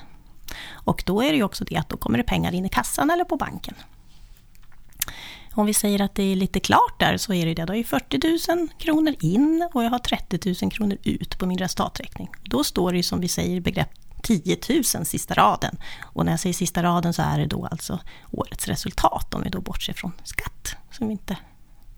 Och 0.70 1.04
då 1.06 1.22
är 1.24 1.30
det 1.30 1.38
ju 1.38 1.44
också 1.44 1.64
det 1.64 1.78
att 1.78 1.90
då 1.90 1.98
kommer 1.98 2.18
det 2.18 2.24
pengar 2.24 2.54
in 2.54 2.66
i 2.66 2.70
kassan 2.70 3.10
eller 3.10 3.24
på 3.24 3.36
banken. 3.36 3.76
Om 5.54 5.66
vi 5.66 5.74
säger 5.74 6.02
att 6.02 6.16
det 6.16 6.24
är 6.24 6.36
lite 6.36 6.60
klart 6.60 7.00
där 7.00 7.18
så 7.18 7.34
är 7.34 7.46
det 7.46 7.54
det. 7.54 7.66
Då 7.66 7.76
är 7.76 7.84
40 7.84 8.56
000 8.58 8.68
kronor 8.78 9.16
in 9.20 9.70
och 9.74 9.84
jag 9.84 9.90
har 9.90 10.00
30 10.00 10.56
000 10.64 10.72
kronor 10.72 10.98
ut 11.04 11.40
på 11.40 11.46
min 11.46 11.58
resultaträkning. 11.58 12.30
Då 12.44 12.64
står 12.64 12.92
det 12.92 12.98
ju 12.98 13.04
som 13.04 13.20
vi 13.20 13.28
säger 13.28 13.62
begrepp 13.62 13.90
10 14.22 14.58
000 14.70 15.06
sista 15.06 15.34
raden. 15.34 15.78
Och 16.02 16.26
när 16.26 16.32
jag 16.32 16.40
säger 16.40 16.54
sista 16.54 16.84
raden 16.84 17.14
så 17.14 17.22
är 17.22 17.40
det 17.40 17.46
då 17.46 17.66
alltså 17.66 18.00
årets 18.32 18.68
resultat 18.68 19.34
om 19.34 19.42
vi 19.44 19.50
då 19.50 19.62
bortser 19.62 19.94
från 19.94 20.12
skatt 20.24 20.76
som 20.92 21.12
inte 21.12 21.38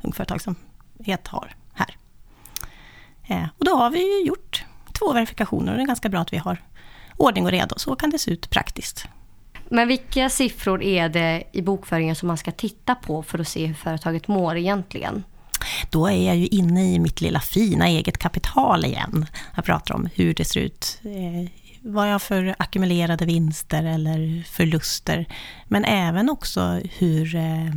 Ung 0.01 0.13
Företagsamhet 0.13 1.27
har 1.27 1.56
här. 1.74 1.98
Eh, 3.27 3.46
och 3.58 3.65
då 3.65 3.75
har 3.75 3.89
vi 3.89 4.25
gjort 4.25 4.65
två 4.94 5.13
verifikationer 5.13 5.72
och 5.72 5.77
det 5.77 5.84
är 5.84 5.88
ganska 5.88 6.10
bra 6.10 6.20
att 6.20 6.34
vi 6.34 6.38
har 6.38 6.62
ordning 7.18 7.46
och 7.46 7.51
reda. 7.51 7.75
Så 7.77 7.96
kan 7.96 8.10
det 8.10 8.20
se 8.20 8.32
ut 8.32 8.50
praktiskt. 8.50 9.08
Men 9.70 9.88
vilka 9.88 10.30
siffror 10.30 10.84
är 10.84 11.10
det 11.10 11.44
i 11.51 11.62
bokföringen 11.62 12.15
som 12.15 12.27
man 12.27 12.38
ska 12.38 12.51
titta 12.51 12.96
på 12.96 13.24
för 13.24 13.39
att 13.39 13.48
se 13.48 13.65
hur 13.65 13.74
företaget 13.74 14.27
mår 14.27 14.58
egentligen? 14.58 15.24
Då 15.89 16.08
är 16.08 16.27
jag 16.27 16.36
ju 16.36 16.48
inne 16.48 16.94
i 16.94 17.00
mitt 17.00 17.22
lilla 17.22 17.39
fina 17.39 17.88
eget 17.88 18.18
kapital 18.18 18.86
igen. 18.86 19.25
Jag 19.56 19.65
pratar 19.65 19.96
om 19.96 20.10
hur 20.15 20.34
det 20.34 20.46
ser 20.46 20.60
ut 20.60 21.00
eh, 21.03 21.50
vad 21.83 22.11
jag 22.11 22.21
för 22.21 22.55
ackumulerade 22.59 23.25
vinster 23.25 23.83
eller 23.83 24.43
förluster. 24.43 25.25
Men 25.67 25.85
även 25.85 26.29
också 26.29 26.81
hur 26.97 27.35
eh, 27.35 27.71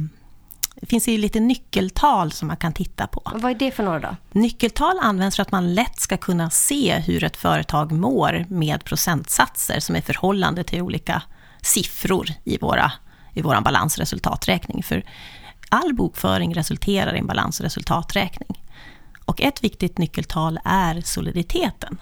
det 0.81 0.87
finns 0.87 1.09
ju 1.09 1.19
lite 1.19 1.41
nyckeltal 1.41 2.33
som 2.33 2.49
man 2.49 2.57
kan 2.57 2.73
titta 2.73 3.07
på. 3.07 3.23
vad 3.35 3.51
är 3.51 3.55
det 3.55 3.71
för 3.71 3.83
några 3.83 3.99
då? 3.99 4.17
Nyckeltal 4.33 4.99
används 5.03 5.37
för 5.37 5.43
att 5.43 5.53
man 5.53 5.75
lätt 5.75 6.01
ska 6.01 6.17
kunna 6.17 6.51
se 6.51 6.99
hur 6.99 7.25
ett 7.25 7.37
företag 7.37 7.93
mår 7.93 8.45
med 8.49 8.85
procentsatser 8.85 9.81
som 9.81 9.97
är 9.97 10.01
förhållande 10.01 10.65
till 10.65 10.83
olika 10.83 11.23
siffror 11.63 12.29
i 12.45 12.59
våra 12.59 12.93
i 13.33 13.43
vår 13.43 13.61
balansresultaträkning. 13.61 14.83
För 14.83 15.05
all 15.69 15.95
bokföring 15.95 16.55
resulterar 16.55 17.15
i 17.15 17.19
en 17.19 17.27
balansresultaträkning. 17.27 18.65
Och 19.25 19.41
ett 19.41 19.65
viktigt 19.65 19.99
nyckeltal 19.99 20.59
är 20.65 21.01
soliditeten. 21.01 21.99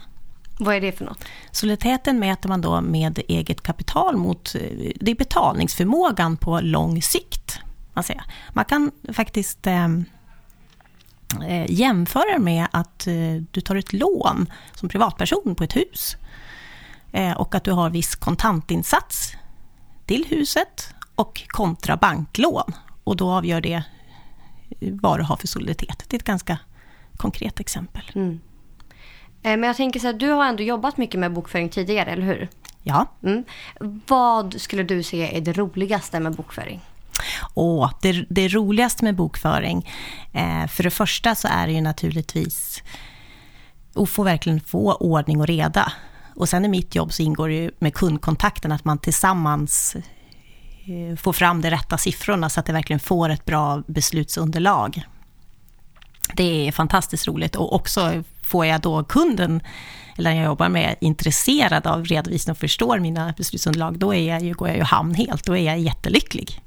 Vad 0.59 0.75
är 0.75 0.81
det 0.81 0.91
för 0.91 1.05
något? 1.05 1.25
Soliditeten 1.51 2.19
mäter 2.19 2.49
man 2.49 2.61
då 2.61 2.81
med 2.81 3.19
eget 3.27 3.61
kapital 3.61 4.17
mot 4.17 4.53
det 4.95 5.11
är 5.11 5.15
betalningsförmågan 5.15 6.37
på 6.37 6.59
lång 6.59 7.01
sikt. 7.01 7.59
Man, 7.93 8.03
säger. 8.03 8.23
man 8.53 8.65
kan 8.65 8.91
faktiskt 9.13 9.67
eh, 9.67 9.85
eh, 11.47 11.71
jämföra 11.71 12.39
med 12.39 12.67
att 12.71 13.07
eh, 13.07 13.13
du 13.51 13.61
tar 13.61 13.75
ett 13.75 13.93
lån 13.93 14.45
som 14.73 14.89
privatperson 14.89 15.55
på 15.55 15.63
ett 15.63 15.75
hus 15.75 16.17
eh, 17.11 17.31
och 17.31 17.55
att 17.55 17.63
du 17.63 17.71
har 17.71 17.89
viss 17.89 18.15
kontantinsats 18.15 19.33
till 20.05 20.25
huset 20.29 20.93
och 21.15 21.41
kontra 21.47 21.97
banklån. 21.97 22.71
Och 23.03 23.15
då 23.15 23.31
avgör 23.31 23.61
det 23.61 23.83
vad 24.79 25.19
du 25.19 25.23
har 25.23 25.37
för 25.37 25.47
soliditet. 25.47 26.03
Det 26.07 26.15
är 26.15 26.19
ett 26.19 26.25
ganska 26.25 26.57
konkret 27.17 27.59
exempel. 27.59 28.11
Mm. 28.15 28.39
Eh, 29.45 29.57
men 29.57 29.63
jag 29.63 29.77
tänker 29.77 29.99
så 29.99 30.07
här, 30.07 30.13
du 30.13 30.29
har 30.29 30.45
ändå 30.45 30.63
jobbat 30.63 30.97
mycket 30.97 31.19
med 31.19 31.33
bokföring 31.33 31.69
tidigare, 31.69 32.11
eller 32.11 32.25
hur? 32.25 32.49
Ja. 32.83 33.05
Mm. 33.23 33.43
Vad 34.07 34.61
skulle 34.61 34.83
du 34.83 35.03
säga 35.03 35.29
är 35.29 35.41
det 35.41 35.53
roligaste 35.53 36.19
med 36.19 36.35
bokföring? 36.35 36.81
Åh, 37.53 37.91
det, 38.01 38.25
det 38.29 38.47
roligaste 38.47 39.03
med 39.03 39.15
bokföring, 39.15 39.89
eh, 40.33 40.67
för 40.67 40.83
det 40.83 40.91
första 40.91 41.35
så 41.35 41.47
är 41.47 41.67
det 41.67 41.73
ju 41.73 41.81
naturligtvis 41.81 42.83
att 43.95 44.09
få 44.09 44.23
verkligen 44.23 44.59
få 44.61 44.93
ordning 44.93 45.39
och 45.39 45.47
reda. 45.47 45.93
Och 46.35 46.49
sen 46.49 46.65
i 46.65 46.67
mitt 46.67 46.95
jobb 46.95 47.13
så 47.13 47.23
ingår 47.23 47.47
det 47.47 47.55
ju 47.55 47.71
med 47.79 47.93
kundkontakten 47.93 48.71
att 48.71 48.85
man 48.85 48.97
tillsammans 48.97 49.95
eh, 49.95 51.15
får 51.17 51.33
fram 51.33 51.61
de 51.61 51.69
rätta 51.69 51.97
siffrorna 51.97 52.49
så 52.49 52.59
att 52.59 52.65
det 52.65 52.73
verkligen 52.73 52.99
får 52.99 53.29
ett 53.29 53.45
bra 53.45 53.83
beslutsunderlag. 53.87 55.03
Det 56.33 56.67
är 56.67 56.71
fantastiskt 56.71 57.27
roligt 57.27 57.55
och 57.55 57.73
också 57.73 58.23
får 58.45 58.65
jag 58.65 58.81
då 58.81 59.03
kunden, 59.03 59.61
eller 60.17 60.29
när 60.29 60.37
jag 60.37 60.45
jobbar 60.45 60.69
med, 60.69 60.95
intresserad 61.01 61.87
av 61.87 62.05
redovisning 62.05 62.51
och 62.51 62.57
förstår 62.57 62.99
mina 62.99 63.33
beslutsunderlag, 63.37 63.99
då 63.99 64.13
är 64.13 64.29
jag 64.29 64.43
ju, 64.43 64.53
går 64.53 64.67
jag 64.67 64.77
ju 64.77 64.83
hamn 64.83 65.15
helt, 65.15 65.45
då 65.45 65.57
är 65.57 65.65
jag 65.65 65.79
jättelycklig. 65.79 66.61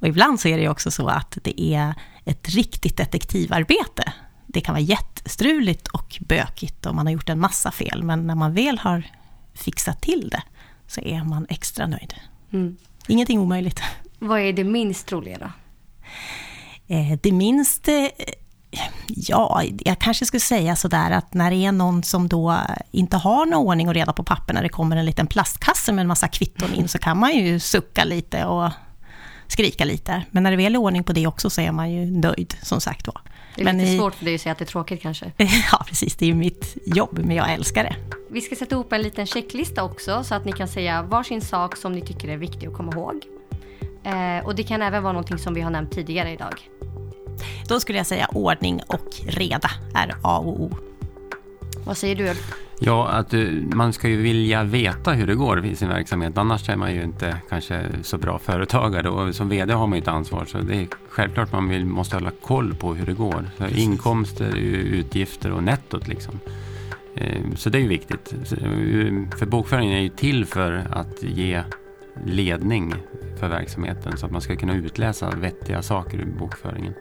Och 0.00 0.08
ibland 0.08 0.40
så 0.40 0.48
är 0.48 0.58
det 0.58 0.68
också 0.68 0.90
så 0.90 1.08
att 1.08 1.38
det 1.42 1.60
är 1.60 1.94
ett 2.24 2.48
riktigt 2.48 2.96
detektivarbete. 2.96 4.12
Det 4.46 4.60
kan 4.60 4.74
vara 4.74 4.82
jättestruligt 4.82 5.88
och 5.88 6.18
bökigt 6.20 6.86
och 6.86 6.94
man 6.94 7.06
har 7.06 7.12
gjort 7.12 7.28
en 7.28 7.40
massa 7.40 7.70
fel, 7.70 8.02
men 8.02 8.26
när 8.26 8.34
man 8.34 8.54
väl 8.54 8.78
har 8.78 9.02
fixat 9.54 10.02
till 10.02 10.28
det 10.30 10.42
så 10.86 11.00
är 11.00 11.24
man 11.24 11.46
extra 11.48 11.86
nöjd. 11.86 12.14
Mm. 12.52 12.76
Ingenting 13.08 13.40
omöjligt. 13.40 13.80
Vad 14.18 14.40
är 14.40 14.52
det 14.52 14.64
minst 14.64 15.12
roliga 15.12 15.38
då? 15.38 15.50
Eh, 16.94 17.18
det 17.22 17.32
minst... 17.32 17.88
Ja, 19.08 19.62
jag 19.78 19.98
kanske 19.98 20.26
skulle 20.26 20.40
säga 20.40 20.76
sådär 20.76 21.10
att 21.10 21.34
när 21.34 21.50
det 21.50 21.56
är 21.56 21.72
någon 21.72 22.02
som 22.02 22.28
då 22.28 22.58
inte 22.90 23.16
har 23.16 23.46
någon 23.46 23.66
ordning 23.66 23.88
och 23.88 23.94
reda 23.94 24.12
på 24.12 24.24
papper 24.24 24.54
när 24.54 24.62
det 24.62 24.68
kommer 24.68 24.96
en 24.96 25.06
liten 25.06 25.26
plastkasse 25.26 25.92
med 25.92 26.02
en 26.02 26.08
massa 26.08 26.28
kvitton 26.28 26.74
in 26.74 26.88
så 26.88 26.98
kan 26.98 27.18
man 27.18 27.34
ju 27.36 27.60
sucka 27.60 28.04
lite 28.04 28.44
och 28.44 28.70
skrika 29.46 29.84
lite. 29.84 30.22
Men 30.30 30.42
när 30.42 30.50
det 30.50 30.56
väl 30.56 30.74
är 30.74 30.78
ordning 30.78 31.04
på 31.04 31.12
det 31.12 31.26
också 31.26 31.50
så 31.50 31.60
är 31.60 31.72
man 31.72 31.92
ju 31.92 32.06
nöjd, 32.06 32.54
som 32.62 32.80
sagt 32.80 33.06
var. 33.06 33.20
Det 33.54 33.62
är 33.62 33.64
men 33.64 33.78
lite 33.78 33.90
i... 33.90 33.98
svårt 33.98 34.14
för 34.14 34.24
dig 34.24 34.34
att 34.34 34.40
säga 34.40 34.52
att 34.52 34.58
det 34.58 34.64
är 34.64 34.66
tråkigt 34.66 35.02
kanske. 35.02 35.32
ja, 35.72 35.84
precis. 35.86 36.16
Det 36.16 36.24
är 36.24 36.26
ju 36.26 36.34
mitt 36.34 36.76
jobb, 36.86 37.18
men 37.24 37.36
jag 37.36 37.52
älskar 37.52 37.84
det. 37.84 37.96
Vi 38.30 38.40
ska 38.40 38.56
sätta 38.56 38.74
ihop 38.74 38.92
en 38.92 39.02
liten 39.02 39.26
checklista 39.26 39.82
också 39.82 40.24
så 40.24 40.34
att 40.34 40.44
ni 40.44 40.52
kan 40.52 40.68
säga 40.68 41.02
varsin 41.02 41.40
sak 41.40 41.76
som 41.76 41.92
ni 41.92 42.00
tycker 42.00 42.28
är 42.28 42.36
viktig 42.36 42.66
att 42.66 42.74
komma 42.74 42.92
ihåg. 42.92 43.24
Eh, 44.04 44.46
och 44.46 44.54
det 44.54 44.62
kan 44.62 44.82
även 44.82 45.02
vara 45.02 45.12
någonting 45.12 45.38
som 45.38 45.54
vi 45.54 45.60
har 45.60 45.70
nämnt 45.70 45.92
tidigare 45.92 46.32
idag. 46.32 46.68
Då 47.68 47.80
skulle 47.80 47.98
jag 47.98 48.06
säga 48.06 48.28
ordning 48.32 48.80
och 48.86 49.08
reda 49.26 49.70
är 49.94 50.14
A 50.22 50.38
och 50.38 50.60
O. 50.60 50.70
Vad 51.84 51.96
säger 51.96 52.16
du 52.16 52.30
Ulf? 52.30 52.54
Ja, 52.78 53.08
att 53.08 53.34
eh, 53.34 53.40
man 53.74 53.92
ska 53.92 54.08
ju 54.08 54.16
vilja 54.16 54.64
veta 54.64 55.12
hur 55.12 55.26
det 55.26 55.34
går 55.34 55.66
i 55.66 55.76
sin 55.76 55.88
verksamhet. 55.88 56.38
Annars 56.38 56.68
är 56.68 56.76
man 56.76 56.94
ju 56.94 57.02
inte 57.02 57.36
kanske 57.48 57.86
så 58.02 58.18
bra 58.18 58.38
företagare 58.38 59.08
och 59.08 59.34
som 59.34 59.48
VD 59.48 59.72
har 59.72 59.86
man 59.86 59.98
ju 59.98 60.02
ett 60.02 60.08
ansvar. 60.08 60.44
Så 60.44 60.58
det 60.58 60.76
är 60.76 60.86
självklart 61.08 61.52
man 61.52 61.68
vill, 61.68 61.86
måste 61.86 62.16
hålla 62.16 62.30
koll 62.42 62.74
på 62.74 62.94
hur 62.94 63.06
det 63.06 63.12
går. 63.12 63.50
Så 63.58 63.66
inkomster, 63.66 64.56
utgifter 64.56 65.52
och 65.52 65.62
nettot 65.62 66.08
liksom. 66.08 66.40
Eh, 67.14 67.40
så 67.56 67.70
det 67.70 67.78
är 67.78 67.82
ju 67.82 67.88
viktigt. 67.88 68.32
Eh, 68.32 69.38
för 69.38 69.46
bokföringen 69.46 69.98
är 69.98 70.02
ju 70.02 70.08
till 70.08 70.46
för 70.46 70.86
att 70.90 71.22
ge 71.22 71.62
ledning 72.24 72.94
för 73.40 73.48
verksamheten 73.48 74.16
så 74.16 74.26
att 74.26 74.32
man 74.32 74.40
ska 74.40 74.56
kunna 74.56 74.74
utläsa 74.74 75.30
vettiga 75.30 75.82
saker 75.82 76.18
ur 76.18 76.32
bokföringen. 76.38 76.94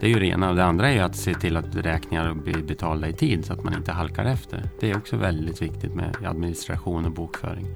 Det 0.00 0.06
är 0.06 0.10
ju 0.10 0.20
det 0.20 0.26
ena. 0.26 0.50
Och 0.50 0.56
det 0.56 0.64
andra 0.64 0.88
är 0.88 0.94
ju 0.94 1.00
att 1.00 1.16
se 1.16 1.34
till 1.34 1.56
att 1.56 1.76
räkningar 1.76 2.34
blir 2.34 2.62
betalda 2.62 3.08
i 3.08 3.12
tid 3.12 3.44
så 3.44 3.52
att 3.52 3.64
man 3.64 3.74
inte 3.74 3.92
halkar 3.92 4.24
efter. 4.24 4.62
Det 4.80 4.90
är 4.90 4.96
också 4.96 5.16
väldigt 5.16 5.62
viktigt 5.62 5.94
med 5.94 6.16
administration 6.24 7.04
och 7.04 7.12
bokföring. 7.12 7.66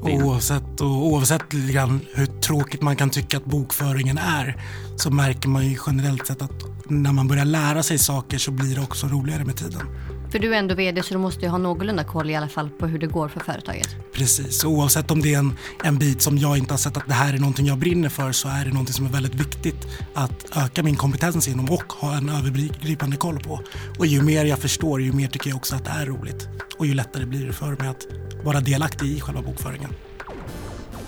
Oavsett, 0.00 0.80
och 0.80 1.06
oavsett 1.06 1.42
hur 1.52 2.40
tråkigt 2.40 2.82
man 2.82 2.96
kan 2.96 3.10
tycka 3.10 3.36
att 3.36 3.44
bokföringen 3.44 4.18
är 4.18 4.56
så 4.96 5.10
märker 5.10 5.48
man 5.48 5.66
ju 5.66 5.78
generellt 5.86 6.26
sett 6.26 6.42
att 6.42 6.64
när 6.88 7.12
man 7.12 7.28
börjar 7.28 7.44
lära 7.44 7.82
sig 7.82 7.98
saker 7.98 8.38
så 8.38 8.50
blir 8.50 8.74
det 8.74 8.80
också 8.80 9.06
roligare 9.06 9.44
med 9.44 9.56
tiden. 9.56 9.86
För 10.34 10.38
du 10.38 10.54
är 10.54 10.58
ändå 10.58 10.74
vd 10.74 11.02
så 11.02 11.14
du 11.14 11.20
måste 11.20 11.40
ju 11.40 11.48
ha 11.48 11.58
någorlunda 11.58 12.04
koll 12.04 12.30
i 12.30 12.34
alla 12.34 12.48
fall 12.48 12.70
på 12.70 12.86
hur 12.86 12.98
det 12.98 13.06
går 13.06 13.28
för 13.28 13.40
företaget. 13.40 13.96
Precis, 14.12 14.64
oavsett 14.64 15.10
om 15.10 15.22
det 15.22 15.34
är 15.34 15.38
en, 15.38 15.52
en 15.84 15.98
bit 15.98 16.22
som 16.22 16.38
jag 16.38 16.58
inte 16.58 16.72
har 16.72 16.78
sett 16.78 16.96
att 16.96 17.08
det 17.08 17.14
här 17.14 17.34
är 17.34 17.38
någonting 17.38 17.66
jag 17.66 17.78
brinner 17.78 18.08
för 18.08 18.32
så 18.32 18.48
är 18.48 18.64
det 18.64 18.70
någonting 18.70 18.94
som 18.94 19.06
är 19.06 19.10
väldigt 19.10 19.34
viktigt 19.34 19.86
att 20.14 20.56
öka 20.56 20.82
min 20.82 20.96
kompetens 20.96 21.48
inom 21.48 21.70
och 21.70 21.92
ha 21.92 22.16
en 22.16 22.28
övergripande 22.28 23.16
koll 23.16 23.38
på. 23.40 23.60
Och 23.98 24.06
ju 24.06 24.22
mer 24.22 24.44
jag 24.44 24.58
förstår 24.58 25.00
ju 25.00 25.12
mer 25.12 25.28
tycker 25.28 25.50
jag 25.50 25.56
också 25.56 25.76
att 25.76 25.84
det 25.84 25.90
är 25.90 26.06
roligt. 26.06 26.48
Och 26.78 26.86
ju 26.86 26.94
lättare 26.94 27.26
blir 27.26 27.46
det 27.46 27.52
för 27.52 27.76
mig 27.76 27.88
att 27.88 28.06
vara 28.44 28.60
delaktig 28.60 29.06
i 29.06 29.20
själva 29.20 29.42
bokföringen. 29.42 29.90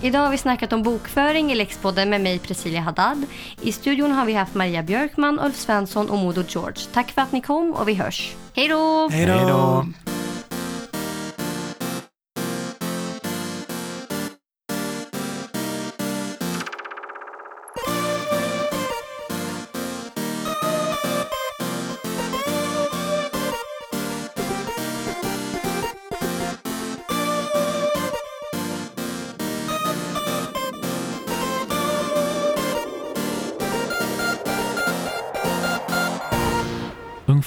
Idag 0.01 0.19
har 0.19 0.31
vi 0.31 0.37
snackat 0.37 0.73
om 0.73 0.83
bokföring 0.83 1.51
i 1.51 1.55
Lexpodden 1.55 2.09
med 2.09 2.21
mig 2.21 2.39
Precilia 2.39 2.81
Haddad. 2.81 3.25
I 3.61 3.71
studion 3.71 4.11
har 4.11 4.25
vi 4.25 4.33
haft 4.33 4.55
Maria 4.55 4.83
Björkman, 4.83 5.39
Ulf 5.39 5.55
Svensson 5.55 6.09
och 6.09 6.17
Modo 6.17 6.43
George. 6.47 6.83
Tack 6.93 7.11
för 7.11 7.21
att 7.21 7.31
ni 7.31 7.41
kom 7.41 7.73
och 7.73 7.87
vi 7.87 7.93
hörs. 7.93 8.35
Hej 8.55 8.67
då! 8.67 9.09
Hej 9.11 9.25
då! 9.25 9.85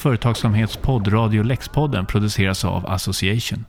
Ung 0.01 0.03
Företagsamhetspodd 0.03 1.07
Radio 1.07 1.43
Lexpodden 1.43 2.05
produceras 2.05 2.65
av 2.65 2.85
Association. 2.89 3.65